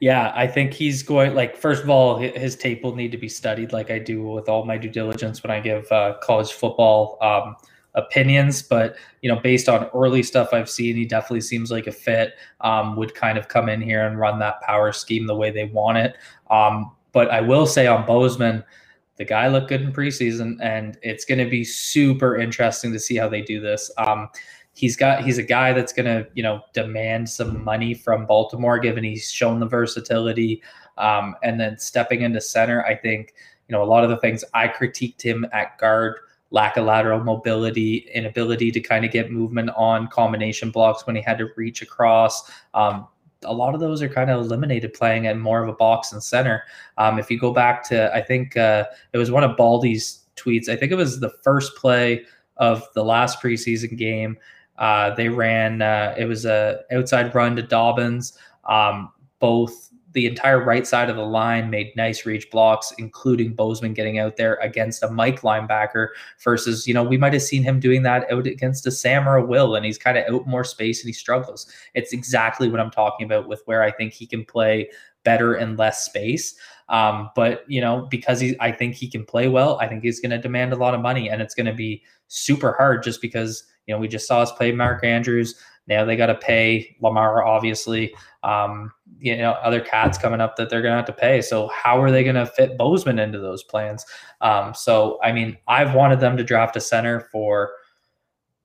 [0.00, 3.28] Yeah, I think he's going like first of all, his tape will need to be
[3.28, 7.16] studied like I do with all my due diligence when I give uh, college football
[7.22, 7.56] um,
[7.94, 8.62] opinions.
[8.62, 12.34] But you know, based on early stuff I've seen, he definitely seems like a fit.
[12.60, 15.64] Um, would kind of come in here and run that power scheme the way they
[15.66, 16.16] want it.
[16.50, 18.62] Um, but I will say on Bozeman,
[19.16, 23.16] the guy looked good in preseason, and it's going to be super interesting to see
[23.16, 23.90] how they do this.
[23.96, 24.28] Um,
[24.74, 28.78] he's got he's a guy that's going to you know demand some money from Baltimore,
[28.78, 30.62] given he's shown the versatility.
[30.98, 33.34] Um, and then stepping into center, I think
[33.68, 36.18] you know a lot of the things I critiqued him at guard
[36.50, 41.22] lack of lateral mobility, inability to kind of get movement on combination blocks when he
[41.22, 42.48] had to reach across.
[42.74, 43.08] Um,
[43.44, 46.22] a lot of those are kind of eliminated playing at more of a box and
[46.22, 46.62] center.
[46.98, 50.68] Um, if you go back to, I think uh, it was one of Baldy's tweets.
[50.68, 52.24] I think it was the first play
[52.56, 54.36] of the last preseason game.
[54.78, 55.82] Uh, they ran.
[55.82, 58.36] Uh, it was a outside run to Dobbins.
[58.68, 63.94] Um, both the entire right side of the line made nice reach blocks, including Bozeman
[63.94, 66.08] getting out there against a Mike linebacker
[66.42, 69.36] versus, you know, we might have seen him doing that out against a Sam or
[69.36, 71.66] a Will, and he's kind of out more space and he struggles.
[71.94, 74.88] It's exactly what I'm talking about with where I think he can play
[75.24, 76.54] better and less space.
[76.88, 79.78] Um, but you know, because he, I think he can play well.
[79.80, 82.02] I think he's going to demand a lot of money, and it's going to be
[82.28, 85.56] super hard just because you know we just saw us play Mark Andrews.
[85.86, 88.14] Now they got to pay Lamar, obviously.
[88.42, 91.40] Um, you know, other cats coming up that they're going to have to pay.
[91.40, 94.04] So how are they going to fit Bozeman into those plans?
[94.40, 97.72] Um, so I mean, I've wanted them to draft a center for.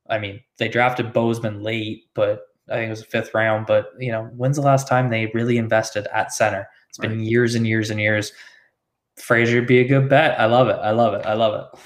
[0.10, 3.68] I mean, they drafted Bozeman late, but I think it was a fifth round.
[3.68, 6.68] But you know, when's the last time they really invested at center?
[6.90, 7.20] It's been right.
[7.20, 8.32] years and years and years.
[9.18, 10.40] Frazier be a good bet.
[10.40, 10.78] I love it.
[10.82, 11.26] I love it.
[11.26, 11.80] I love it.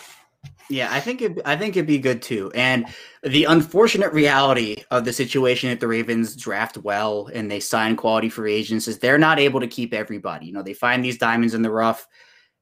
[0.70, 2.52] Yeah, I think it, I think it'd be good too.
[2.56, 2.88] And
[3.22, 8.30] the unfortunate reality of the situation if the Ravens draft well and they sign quality
[8.30, 10.48] free agents is they're not able to keep everybody.
[10.48, 12.08] You know, they find these diamonds in the rough.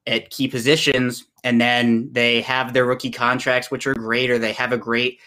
[0.06, 4.52] at key positions, and then they have their rookie contracts, which are great, or they
[4.52, 5.20] have a great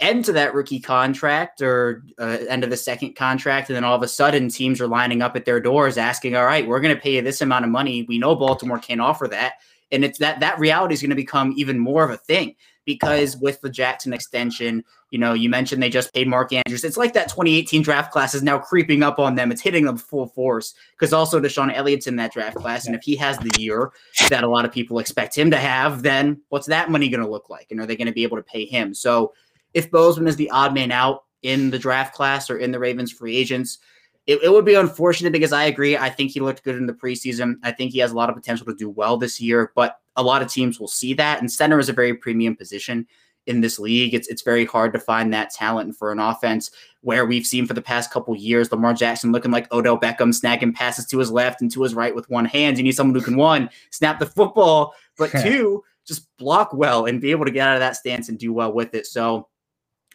[0.00, 3.96] end to that rookie contract or uh, end of the second contract, and then all
[3.96, 6.94] of a sudden teams are lining up at their doors asking, "All right, we're going
[6.94, 8.04] to pay you this amount of money.
[8.08, 9.54] We know Baltimore can't offer that."
[9.94, 13.36] And it's that that reality is going to become even more of a thing because
[13.36, 16.84] with the Jackson extension, you know, you mentioned they just paid Mark Andrews.
[16.84, 19.50] It's like that 2018 draft class is now creeping up on them.
[19.50, 22.86] It's hitting them full force because also DeShon Elliott's in that draft class.
[22.86, 23.92] And if he has the year
[24.28, 27.30] that a lot of people expect him to have, then what's that money going to
[27.30, 27.68] look like?
[27.70, 28.92] And are they going to be able to pay him?
[28.92, 29.32] So
[29.72, 33.12] if Bozeman is the odd man out in the draft class or in the Ravens
[33.12, 33.78] free agents,
[34.26, 35.96] it, it, would be unfortunate because I agree.
[35.96, 37.56] I think he looked good in the preseason.
[37.62, 40.22] I think he has a lot of potential to do well this year, but a
[40.22, 41.40] lot of teams will see that.
[41.40, 43.06] And center is a very premium position
[43.46, 44.14] in this league.
[44.14, 46.70] It's it's very hard to find that talent for an offense
[47.02, 50.74] where we've seen for the past couple years Lamar Jackson looking like Odell Beckham, snagging
[50.74, 52.78] passes to his left and to his right with one hand.
[52.78, 57.20] You need someone who can one snap the football, but two just block well and
[57.20, 59.06] be able to get out of that stance and do well with it.
[59.06, 59.48] So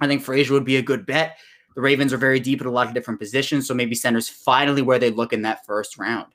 [0.01, 1.37] I think Frazier would be a good bet.
[1.79, 4.81] The Ravens are very deep at a lot of different positions, so maybe center's finally
[4.81, 6.27] where they look in that first round.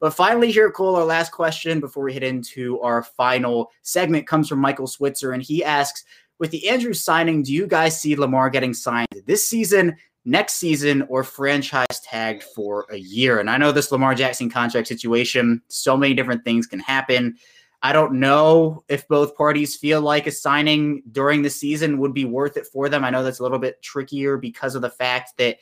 [0.00, 4.48] But finally, here, Cole, our last question before we hit into our final segment comes
[4.48, 6.04] from Michael Switzer, and he asks
[6.38, 11.02] With the Andrews signing, do you guys see Lamar getting signed this season, next season,
[11.10, 13.40] or franchise tagged for a year?
[13.40, 17.36] And I know this Lamar Jackson contract situation, so many different things can happen.
[17.82, 22.24] I don't know if both parties feel like a signing during the season would be
[22.24, 23.04] worth it for them.
[23.04, 25.58] I know that's a little bit trickier because of the fact that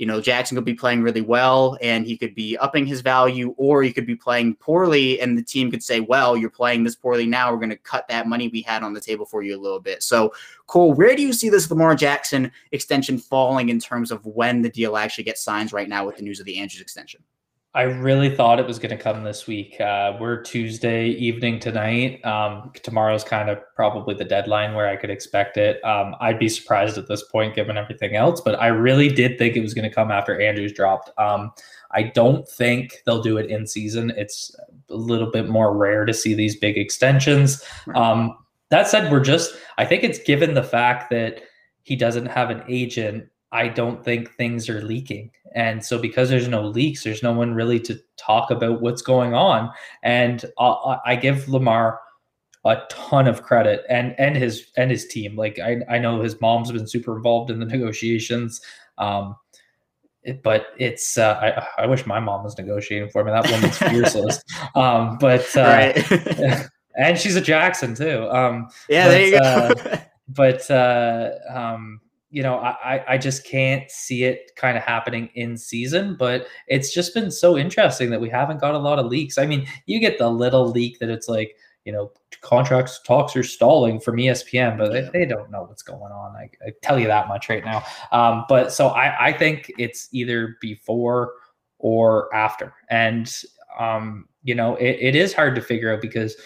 [0.00, 3.54] you know, Jackson could be playing really well and he could be upping his value,
[3.58, 6.96] or he could be playing poorly and the team could say, well, you're playing this
[6.96, 7.52] poorly now.
[7.52, 9.78] We're going to cut that money we had on the table for you a little
[9.78, 10.02] bit.
[10.02, 10.32] So,
[10.68, 14.70] Cole, where do you see this Lamar Jackson extension falling in terms of when the
[14.70, 17.22] deal actually gets signed right now with the news of the Andrews extension?
[17.72, 19.80] I really thought it was going to come this week.
[19.80, 22.24] Uh, we're Tuesday evening tonight.
[22.24, 25.82] Um, tomorrow's kind of probably the deadline where I could expect it.
[25.84, 29.54] Um, I'd be surprised at this point given everything else, but I really did think
[29.54, 31.16] it was going to come after Andrews dropped.
[31.16, 31.52] Um,
[31.92, 34.12] I don't think they'll do it in season.
[34.16, 34.52] It's
[34.88, 37.64] a little bit more rare to see these big extensions.
[37.94, 38.36] Um,
[38.70, 41.42] that said, we're just, I think it's given the fact that
[41.84, 45.32] he doesn't have an agent I don't think things are leaking.
[45.54, 49.34] And so, because there's no leaks, there's no one really to talk about what's going
[49.34, 49.70] on.
[50.02, 52.00] And uh, I give Lamar
[52.64, 55.36] a ton of credit and and his and his team.
[55.36, 58.60] Like I, I know his mom's been super involved in the negotiations.
[58.98, 59.36] Um,
[60.22, 63.32] it, but it's uh, I, I wish my mom was negotiating for me.
[63.32, 63.78] That woman's
[64.16, 64.42] fierce.
[64.74, 66.68] um, but uh, right.
[66.96, 68.28] and she's a Jackson too.
[68.30, 69.44] Um, yeah, but, there you go.
[69.44, 69.96] uh,
[70.28, 75.56] but uh, um, you know, I, I just can't see it kind of happening in
[75.56, 79.36] season, but it's just been so interesting that we haven't got a lot of leaks.
[79.36, 83.42] I mean, you get the little leak that it's like, you know, contracts talks are
[83.42, 86.36] stalling from ESPN, but they, they don't know what's going on.
[86.36, 87.82] I, I, tell you that much right now.
[88.12, 91.32] Um, but so I, I think it's either before
[91.78, 92.74] or after.
[92.90, 93.32] And,
[93.78, 96.36] um, you know, it, it is hard to figure out because,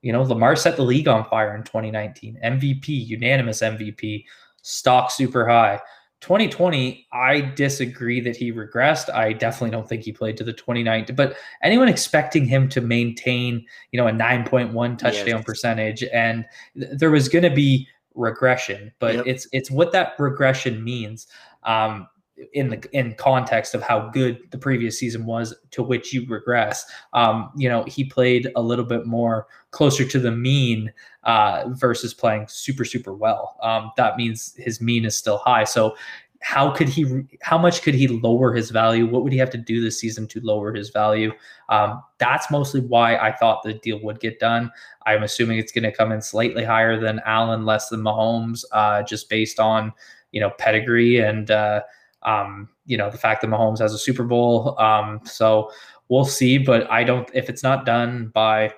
[0.00, 4.24] you know, Lamar set the league on fire in 2019, MVP, unanimous MVP
[4.64, 5.80] stock super high.
[6.20, 9.12] 2020, I disagree that he regressed.
[9.12, 11.06] I definitely don't think he played to the 29.
[11.14, 15.44] But anyone expecting him to maintain, you know, a 9.1 touchdown yes.
[15.44, 16.46] percentage, and
[16.78, 19.26] th- there was going to be regression, but yep.
[19.26, 21.26] it's it's what that regression means.
[21.64, 22.08] Um,
[22.52, 26.84] in the in context of how good the previous season was to which you regress.
[27.12, 30.92] Um, you know he played a little bit more closer to the mean
[31.24, 33.56] uh, versus playing super super well.
[33.62, 35.64] Um, that means his mean is still high.
[35.64, 35.96] So
[36.44, 39.06] how could he how much could he lower his value?
[39.06, 41.32] What would he have to do this season to lower his value?
[41.70, 44.70] Um, that's mostly why i thought the deal would get done.
[45.06, 49.02] I'm assuming it's going to come in slightly higher than allen less than mahomes uh,
[49.04, 49.92] just based on
[50.32, 51.80] you know pedigree and uh,
[52.24, 54.78] um, you know, the fact that Mahomes has a Super Bowl.
[54.80, 55.70] Um, so
[56.08, 58.72] we'll see, but I don't, if it's not done by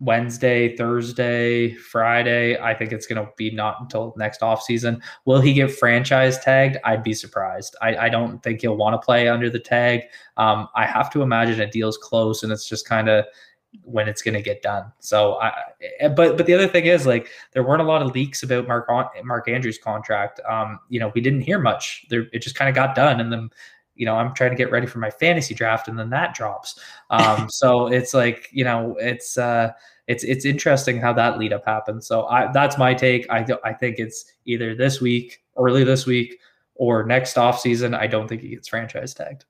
[0.00, 5.00] Wednesday, Thursday, Friday, I think it's going to be not until next offseason.
[5.26, 6.78] Will he get franchise tagged?
[6.84, 7.76] I'd be surprised.
[7.80, 10.02] I, I don't think he'll want to play under the tag.
[10.36, 13.24] Um, I have to imagine a deal's close and it's just kind of,
[13.84, 14.92] when it's going to get done.
[15.00, 15.52] So I,
[16.00, 18.68] eh, but but the other thing is like there weren't a lot of leaks about
[18.68, 18.88] Mark
[19.24, 20.40] Mark Andrews contract.
[20.48, 22.04] Um, you know, we didn't hear much.
[22.08, 23.50] There, it just kind of got done, and then
[23.94, 26.78] you know I'm trying to get ready for my fantasy draft, and then that drops.
[27.10, 29.72] Um, so it's like you know it's uh
[30.06, 32.04] it's it's interesting how that lead up happened.
[32.04, 33.26] So I that's my take.
[33.30, 36.38] I I think it's either this week, early this week,
[36.74, 37.94] or next off season.
[37.94, 39.44] I don't think he gets franchise tagged.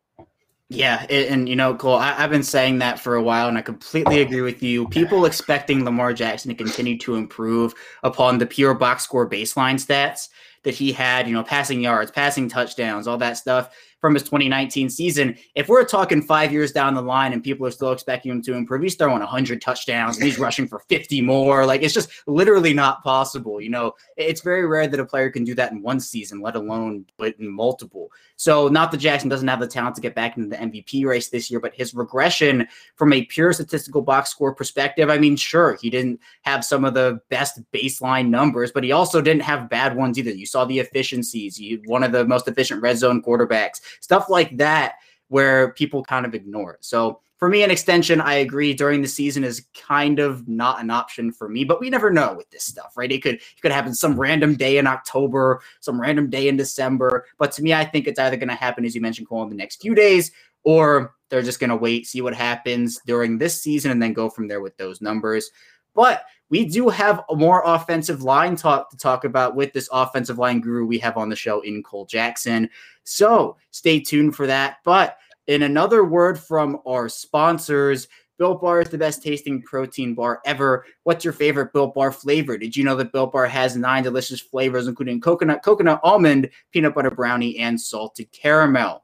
[0.75, 3.63] Yeah, and you know, Cole, I, have been saying that for a while, and I
[3.63, 4.89] completely agree with you.
[4.89, 10.29] People expecting Lamar Jackson to continue to improve upon the pure box score baseline stats
[10.65, 13.71] that he had, you know, passing yards, passing touchdowns, all that stuff
[14.03, 15.37] from his 2019 season.
[15.55, 18.55] If we're talking five years down the line and people are still expecting him to
[18.55, 21.65] improve, he's throwing 100 touchdowns and he's rushing for 50 more.
[21.65, 23.61] Like it's just literally not possible.
[23.61, 26.57] You know, it's very rare that a player can do that in one season, let
[26.57, 28.11] alone but in multiple.
[28.43, 31.29] So, not that Jackson doesn't have the talent to get back into the MVP race
[31.29, 35.79] this year, but his regression from a pure statistical box score perspective, I mean, sure,
[35.81, 39.97] he didn't have some of the best baseline numbers, but he also didn't have bad
[39.97, 40.33] ones either.
[40.33, 44.57] You saw the efficiencies, you one of the most efficient red zone quarterbacks stuff like
[44.59, 44.97] that
[45.29, 46.85] where people kind of ignore it.
[46.85, 50.91] So for me, an extension, I agree during the season is kind of not an
[50.91, 53.11] option for me, but we never know with this stuff, right?
[53.11, 57.27] It could it could happen some random day in October, some random day in December.
[57.39, 59.49] But to me, I think it's either going to happen, as you mentioned, Cole, in
[59.49, 60.31] the next few days,
[60.63, 64.31] or they're just going to wait, see what happens during this season, and then go
[64.31, 65.51] from there with those numbers.
[65.95, 70.61] But we do have more offensive line talk to talk about with this offensive line
[70.61, 72.69] guru we have on the show in Cole Jackson.
[73.05, 74.77] So stay tuned for that.
[74.85, 80.43] But in another word from our sponsors, Built Bar is the best tasting protein bar
[80.45, 80.85] ever.
[81.05, 82.59] What's your favorite Built Bar flavor?
[82.59, 86.95] Did you know that Built Bar has nine delicious flavors, including coconut, coconut almond, peanut
[86.95, 89.03] butter brownie, and salted caramel?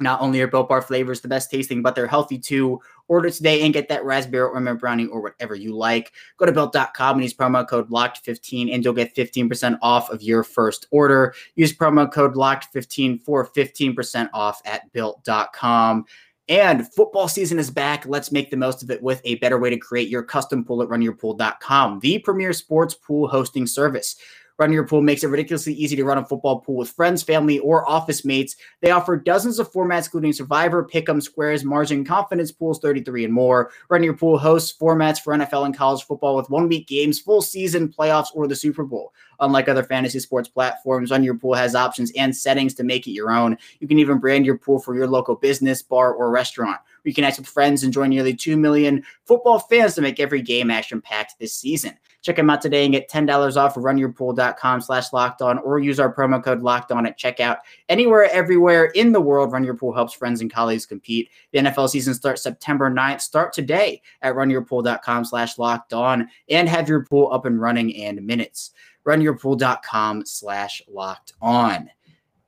[0.00, 2.80] Not only are Built Bar flavors the best tasting, but they're healthy too.
[3.08, 6.12] Order today and get that raspberry or mint brownie or whatever you like.
[6.36, 10.44] Go to built.com and use promo code LOCKED15 and you'll get 15% off of your
[10.44, 11.34] first order.
[11.54, 16.04] Use promo code LOCKED15 for 15% off at built.com.
[16.48, 18.06] And football season is back.
[18.06, 20.82] Let's make the most of it with a better way to create your custom pool
[20.82, 24.16] at runyourpool.com, the premier sports pool hosting service.
[24.58, 27.60] Run Your Pool makes it ridiculously easy to run a football pool with friends, family,
[27.60, 28.56] or office mates.
[28.80, 33.70] They offer dozens of formats, including Survivor, Pick'em, Squares, Margin, Confidence Pools, 33, and more.
[33.88, 37.40] Run Your Pool hosts formats for NFL and college football with one week games, full
[37.40, 39.12] season, playoffs, or the Super Bowl.
[39.40, 43.12] Unlike other fantasy sports platforms, Run Your Pool has options and settings to make it
[43.12, 43.56] your own.
[43.80, 46.78] You can even brand your pool for your local business, bar, or restaurant.
[47.04, 50.70] You Reconnect with friends and join nearly 2 million football fans to make every game
[50.70, 51.94] action packed this season.
[52.20, 56.00] Check them out today and get $10 off of runyourpool.com slash locked on or use
[56.00, 57.58] our promo code locked on at checkout.
[57.88, 61.30] Anywhere, everywhere in the world, Run Your Pool helps friends and colleagues compete.
[61.52, 63.20] The NFL season starts September 9th.
[63.20, 68.26] Start today at runyourpool.com slash locked on and have your pool up and running in
[68.26, 68.72] minutes.
[69.08, 71.88] Runyourpool.com slash locked on.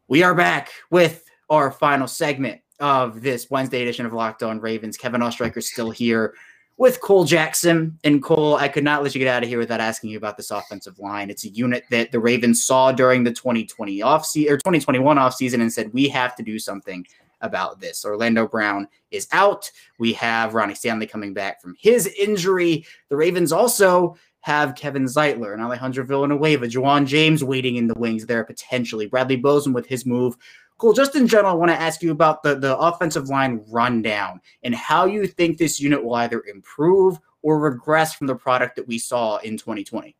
[0.08, 4.98] We are back with our final segment of this Wednesday edition of Locked On Ravens.
[4.98, 6.34] Kevin Oestreicher still here
[6.76, 7.98] with Cole Jackson.
[8.04, 10.36] And Cole, I could not let you get out of here without asking you about
[10.36, 11.30] this offensive line.
[11.30, 15.62] It's a unit that the Ravens saw during the 2020 off season or 2021 offseason
[15.62, 17.06] and said, we have to do something
[17.40, 18.04] about this.
[18.04, 19.70] Orlando Brown is out.
[19.98, 22.84] We have Ronnie Stanley coming back from his injury.
[23.08, 28.26] The Ravens also have Kevin Zeitler and Alejandro Villanueva, Ja'Wuan James waiting in the wings
[28.26, 29.06] there potentially.
[29.06, 30.36] Bradley Bozeman with his move
[30.80, 30.94] Cool.
[30.94, 34.74] Just in general, I want to ask you about the, the offensive line rundown and
[34.74, 38.98] how you think this unit will either improve or regress from the product that we
[38.98, 40.16] saw in 2020.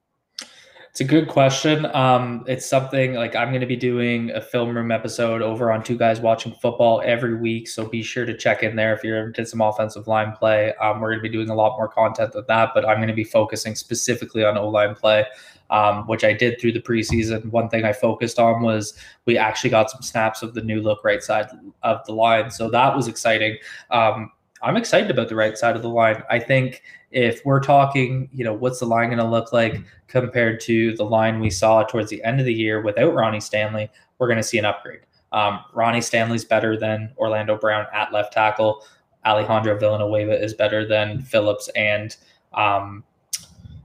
[0.90, 1.86] It's a good question.
[1.94, 5.84] Um, it's something like I'm going to be doing a film room episode over on
[5.84, 7.68] Two Guys Watching Football every week.
[7.68, 10.74] So be sure to check in there if you're into some offensive line play.
[10.74, 13.08] Um, we're going to be doing a lot more content than that, but I'm going
[13.08, 15.26] to be focusing specifically on O line play
[15.70, 17.46] um, which I did through the preseason.
[17.46, 21.04] One thing I focused on was we actually got some snaps of the new look
[21.04, 21.48] right side
[21.82, 22.50] of the line.
[22.50, 23.56] So that was exciting.
[23.90, 26.22] Um, I'm excited about the right side of the line.
[26.28, 30.60] I think if we're talking, you know, what's the line going to look like compared
[30.60, 34.28] to the line we saw towards the end of the year without Ronnie Stanley, we're
[34.28, 35.00] going to see an upgrade.
[35.32, 38.84] Um, Ronnie Stanley's better than Orlando Brown at left tackle.
[39.24, 42.16] Alejandro Villanueva is better than Phillips and
[42.54, 43.04] um,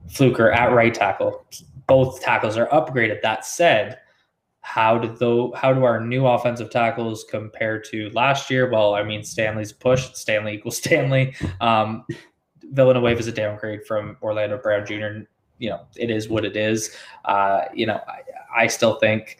[0.08, 1.44] Fluker at right tackle
[1.86, 3.22] both tackles are upgraded.
[3.22, 3.98] That said,
[4.60, 8.68] how did though how do our new offensive tackles compare to last year?
[8.68, 11.34] Well, I mean Stanley's push, Stanley equals Stanley.
[11.60, 12.04] Um,
[12.72, 15.26] Villanueva is a downgrade from Orlando Brown Jr.
[15.58, 16.94] You know, it is what it is.
[17.24, 19.38] Uh, you know, I, I still think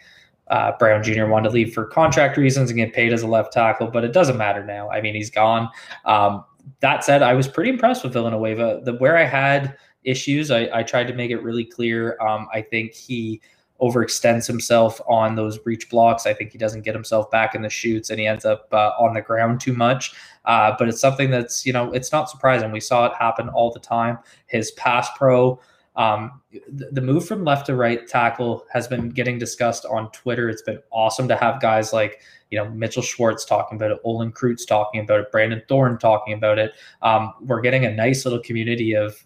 [0.49, 1.27] uh, Brown Jr.
[1.27, 4.13] wanted to leave for contract reasons and get paid as a left tackle, but it
[4.13, 4.91] doesn't matter now.
[4.91, 5.69] I mean, he's gone.
[6.05, 6.45] Um,
[6.81, 8.81] that said, I was pretty impressed with Villanueva.
[8.85, 10.51] The where I had issues.
[10.51, 12.17] I, I tried to make it really clear.
[12.21, 13.43] Um, I think he
[13.81, 16.27] overextends himself on those reach blocks.
[16.27, 18.93] I think he doesn't get himself back in the shoots and he ends up uh,
[18.99, 20.15] on the ground too much.
[20.47, 22.73] Uh, but it's something that's, you know, it's not surprising.
[22.73, 24.19] We saw it happen all the time.
[24.47, 25.61] His pass pro
[25.97, 30.51] Um, the, the move from left to right tackle has been getting discussed on Twitter.
[30.51, 32.21] It's been awesome to have guys like
[32.51, 36.35] you know Mitchell Schwartz talking about it, Olin Kreutz talking about it, Brandon Thorn talking
[36.35, 36.73] about it.
[37.01, 39.25] Um, we're getting a nice little community of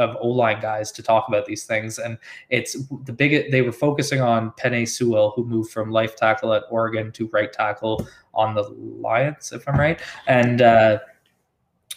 [0.00, 1.98] of O line guys to talk about these things.
[1.98, 6.52] And it's the big, they were focusing on Penei Sewell, who moved from life tackle
[6.54, 10.00] at Oregon to right tackle on the Lions, if I'm right.
[10.26, 10.98] And, uh,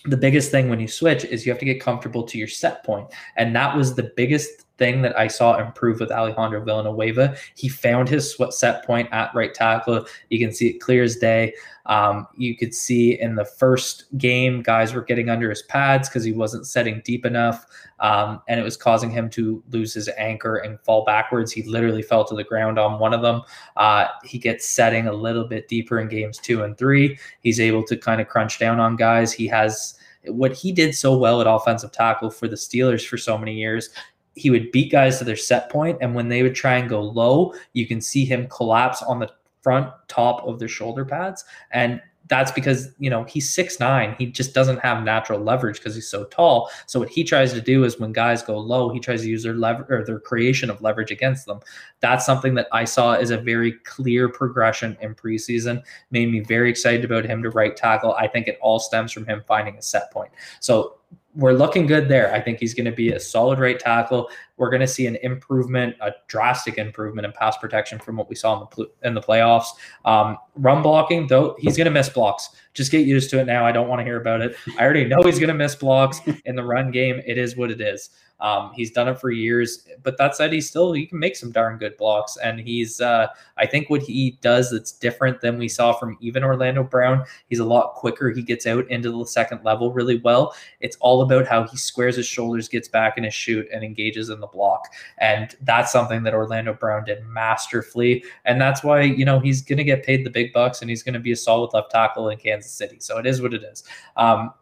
[0.06, 2.84] the biggest thing when you switch is you have to get comfortable to your set
[2.84, 3.08] point.
[3.38, 7.38] And that was the biggest thing that I saw improve with Alejandro Villanueva.
[7.56, 10.06] He found his set point at right tackle.
[10.30, 11.54] You can see it clear as day.
[11.86, 16.26] Um, you could see in the first game, guys were getting under his pads because
[16.26, 17.66] he wasn't setting deep enough,
[18.02, 21.54] um, and it was causing him to lose his anchor and fall backwards.
[21.54, 23.42] He literally fell to the ground on one of them.
[23.78, 27.18] Uh, he gets setting a little bit deeper in games two and three.
[27.40, 29.32] He's able to kind of crunch down on guys.
[29.32, 33.38] He has what he did so well at offensive tackle for the Steelers for so
[33.38, 33.90] many years
[34.36, 37.02] he would beat guys to their set point and when they would try and go
[37.02, 39.30] low you can see him collapse on the
[39.64, 41.44] front top of their shoulder pads.
[41.72, 44.16] And that's because you know he's six nine.
[44.18, 46.70] He just doesn't have natural leverage because he's so tall.
[46.86, 49.44] So what he tries to do is when guys go low, he tries to use
[49.44, 51.60] their lever or their creation of leverage against them.
[52.00, 55.84] That's something that I saw is a very clear progression in preseason.
[56.12, 58.14] Made me very excited about him to right tackle.
[58.14, 60.32] I think it all stems from him finding a set point.
[60.62, 61.00] So
[61.36, 62.34] we're looking good there.
[62.34, 64.30] I think he's going to be a solid right tackle.
[64.58, 68.36] We're going to see an improvement, a drastic improvement in pass protection from what we
[68.36, 69.68] saw in the in the playoffs.
[70.06, 72.50] Um, run blocking, though, he's going to miss blocks.
[72.74, 73.66] Just get used to it now.
[73.66, 74.56] I don't want to hear about it.
[74.78, 77.22] I already know he's going to miss blocks in the run game.
[77.26, 78.10] It is what it is.
[78.44, 81.54] Um, he's done it for years, but that said, he still he can make some
[81.54, 85.70] darn good blocks, and he's uh, I think what he does that's different than we
[85.70, 87.24] saw from even Orlando Brown.
[87.48, 88.32] He's a lot quicker.
[88.32, 90.54] He gets out into the second level really well.
[90.82, 94.30] It's all about how he squares his shoulders, gets back in his shoot, and engages
[94.30, 99.26] in the block, and that's something that Orlando Brown did masterfully, and that's why you
[99.26, 101.36] know he's going to get paid the big bucks, and he's going to be a
[101.36, 102.98] solid left tackle in Kansas City.
[103.00, 103.84] So it is what it is.
[104.16, 104.54] Um,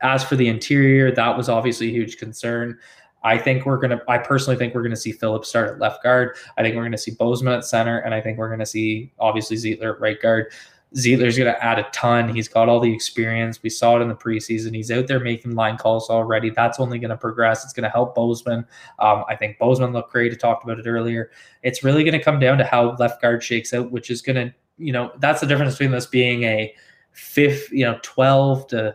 [0.00, 2.78] as for the interior, that was obviously a huge concern.
[3.24, 4.00] I think we're gonna.
[4.06, 6.36] I personally think we're gonna see Phillips start at left guard.
[6.58, 9.56] I think we're gonna see Bozeman at center, and I think we're gonna see obviously
[9.56, 10.52] Zeitler at right guard.
[10.94, 12.28] Zeitler's going to add a ton.
[12.28, 13.62] He's got all the experience.
[13.62, 14.74] We saw it in the preseason.
[14.74, 16.50] He's out there making line calls already.
[16.50, 17.64] That's only going to progress.
[17.64, 18.64] It's going to help Bozeman.
[19.00, 20.32] Um, I think Bozeman looked great.
[20.32, 21.30] I talked about it earlier.
[21.62, 24.36] It's really going to come down to how left guard shakes out, which is going
[24.36, 26.74] to, you know, that's the difference between this being a
[27.12, 28.94] fifth, you know, 12 to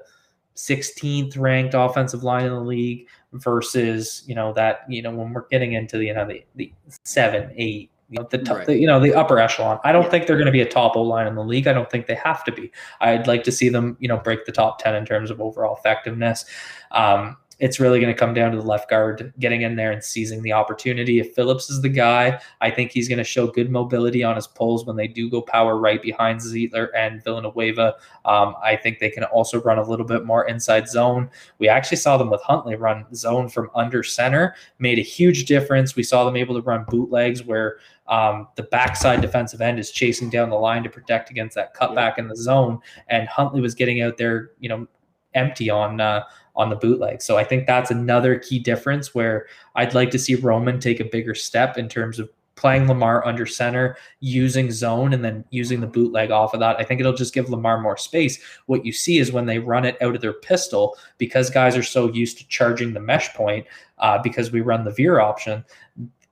[0.56, 5.48] 16th ranked offensive line in the league versus you know that you know when we're
[5.50, 6.74] getting into the you know the, the
[7.06, 8.68] seven eight you know the, top, right.
[8.68, 10.10] the you know the upper echelon i don't yeah.
[10.10, 12.08] think they're going to be a top o line in the league i don't think
[12.08, 14.96] they have to be i'd like to see them you know break the top 10
[14.96, 16.46] in terms of overall effectiveness
[16.92, 20.04] um, it's really going to come down to the left guard getting in there and
[20.04, 21.20] seizing the opportunity.
[21.20, 24.48] If Phillips is the guy, I think he's going to show good mobility on his
[24.48, 27.96] pulls when they do go power right behind Zeitler and Villanueva.
[28.24, 31.30] Um, I think they can also run a little bit more inside zone.
[31.58, 35.96] We actually saw them with Huntley run zone from under center, made a huge difference.
[35.96, 37.80] We saw them able to run bootlegs where
[38.10, 42.18] um, the backside defensive end is chasing down the line to protect against that cutback
[42.18, 44.88] in the zone, and Huntley was getting out there, you know,
[45.36, 46.24] empty on uh,
[46.56, 47.22] on the bootleg.
[47.22, 49.46] So I think that's another key difference where
[49.76, 53.46] I'd like to see Roman take a bigger step in terms of playing Lamar under
[53.46, 56.78] center, using zone, and then using the bootleg off of that.
[56.78, 58.38] I think it'll just give Lamar more space.
[58.66, 61.84] What you see is when they run it out of their pistol, because guys are
[61.84, 63.66] so used to charging the mesh point,
[64.00, 65.64] uh, because we run the veer option,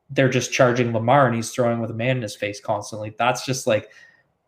[0.10, 3.14] they're just charging Lamar and he's throwing with a man in his face constantly.
[3.18, 3.90] That's just like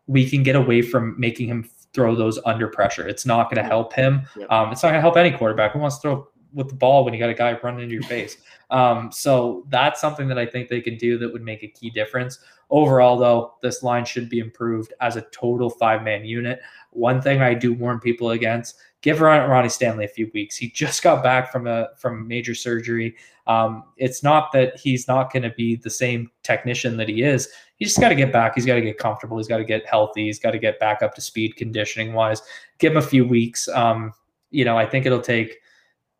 [0.06, 3.06] we can get away from making him throw those under pressure.
[3.06, 4.22] It's not going to help him.
[4.48, 7.04] Um, it's not going to help any quarterback who wants to throw with the ball
[7.04, 8.36] when you got a guy running into your face.
[8.70, 11.90] Um, so that's something that I think they can do that would make a key
[11.90, 12.38] difference.
[12.70, 16.60] Overall, though, this line should be improved as a total five man unit.
[16.92, 20.56] One thing I do warn people against: give Ronnie Stanley a few weeks.
[20.56, 23.16] He just got back from a from major surgery.
[23.46, 27.48] Um, it's not that he's not going to be the same technician that he is.
[27.76, 28.54] He just got to get back.
[28.54, 29.38] He's got to get comfortable.
[29.38, 30.26] He's got to get healthy.
[30.26, 32.42] He's got to get back up to speed conditioning wise.
[32.78, 33.68] Give him a few weeks.
[33.68, 34.12] Um,
[34.50, 35.58] you know, I think it'll take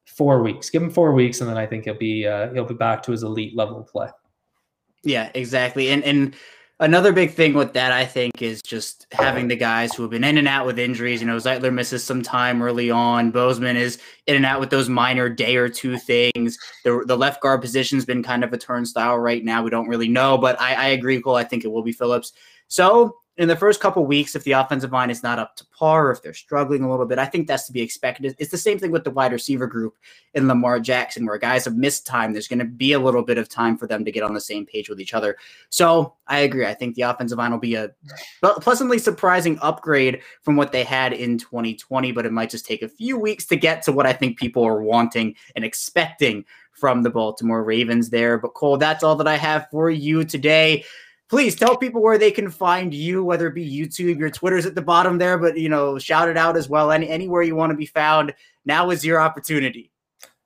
[0.06, 0.70] four weeks.
[0.70, 3.12] Give him four weeks, and then I think he'll be uh, he'll be back to
[3.12, 4.08] his elite level play.
[5.02, 5.90] Yeah, exactly.
[5.90, 6.34] And and
[6.80, 10.24] another big thing with that, I think, is just having the guys who have been
[10.24, 11.20] in and out with injuries.
[11.20, 13.30] You know, Zeitler misses some time early on.
[13.30, 16.58] Bozeman is in and out with those minor day or two things.
[16.84, 19.62] The, the left guard position's been kind of a turnstile right now.
[19.62, 21.36] We don't really know, but I, I agree, Cole.
[21.36, 22.32] I think it will be Phillips.
[22.68, 26.08] So in the first couple weeks, if the offensive line is not up to par,
[26.08, 28.36] or if they're struggling a little bit, I think that's to be expected.
[28.38, 29.96] It's the same thing with the wide receiver group
[30.34, 32.34] in Lamar Jackson, where guys have missed time.
[32.34, 34.42] There's going to be a little bit of time for them to get on the
[34.42, 35.38] same page with each other.
[35.70, 36.66] So I agree.
[36.66, 37.94] I think the offensive line will be a
[38.42, 42.88] pleasantly surprising upgrade from what they had in 2020, but it might just take a
[42.88, 47.10] few weeks to get to what I think people are wanting and expecting from the
[47.10, 48.36] Baltimore Ravens there.
[48.36, 50.84] But Cole, that's all that I have for you today
[51.30, 54.74] please tell people where they can find you, whether it be YouTube, your Twitter's at
[54.74, 56.90] the bottom there, but you know, shout it out as well.
[56.90, 58.34] Any anywhere you want to be found,
[58.66, 59.90] now is your opportunity.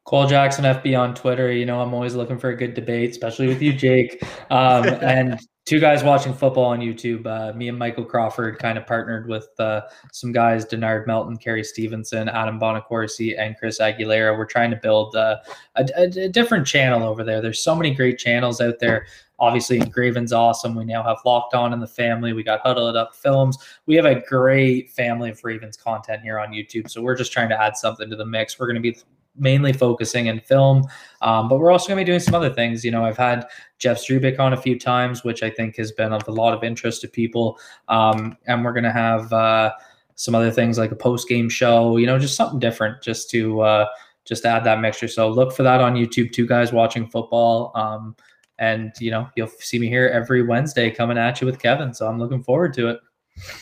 [0.04, 1.50] Cole Jackson FB on Twitter.
[1.50, 4.22] You know, I'm always looking for a good debate, especially with you, Jake.
[4.50, 7.26] Um, and two guys watching football on YouTube.
[7.26, 9.82] Uh, me and Michael Crawford kind of partnered with uh,
[10.12, 14.36] some guys, Denard Melton, Kerry Stevenson, Adam Bonacorsi, and Chris Aguilera.
[14.36, 15.38] We're trying to build uh,
[15.76, 17.40] a, a, a, different channel over there.
[17.40, 19.06] There's so many great channels out there.
[19.38, 20.74] Obviously, Graven's awesome.
[20.74, 22.32] We now have Locked On in the family.
[22.32, 23.58] We got Huddled Up Films.
[23.86, 26.88] We have a great family of Ravens content here on YouTube.
[26.88, 28.58] So we're just trying to add something to the mix.
[28.58, 28.96] We're going to be
[29.36, 30.84] mainly focusing in film,
[31.20, 32.84] um, but we're also going to be doing some other things.
[32.84, 33.46] You know, I've had
[33.78, 36.62] Jeff Zrebiec on a few times, which I think has been of a lot of
[36.62, 37.58] interest to people.
[37.88, 39.72] Um, and we're going to have uh,
[40.14, 41.96] some other things like a post game show.
[41.96, 43.86] You know, just something different, just to uh,
[44.24, 45.08] just add that mixture.
[45.08, 46.32] So look for that on YouTube.
[46.32, 47.72] Two guys watching football.
[47.74, 48.14] Um,
[48.58, 51.92] and you know, you'll see me here every Wednesday coming at you with Kevin.
[51.92, 53.00] So I'm looking forward to it.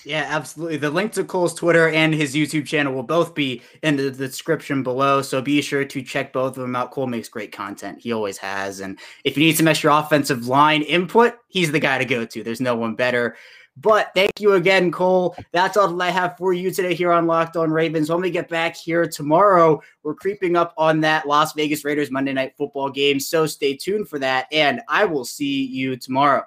[0.05, 0.77] Yeah, absolutely.
[0.77, 4.83] The link to Cole's Twitter and his YouTube channel will both be in the description
[4.83, 5.23] below.
[5.23, 6.91] So be sure to check both of them out.
[6.91, 7.99] Cole makes great content.
[8.01, 8.81] He always has.
[8.81, 12.43] And if you need some extra offensive line input, he's the guy to go to.
[12.43, 13.37] There's no one better.
[13.77, 15.35] But thank you again, Cole.
[15.53, 18.11] That's all that I have for you today here on Locked On Ravens.
[18.11, 22.33] When we get back here tomorrow, we're creeping up on that Las Vegas Raiders Monday
[22.33, 23.19] Night Football game.
[23.19, 24.47] So stay tuned for that.
[24.53, 26.45] And I will see you tomorrow.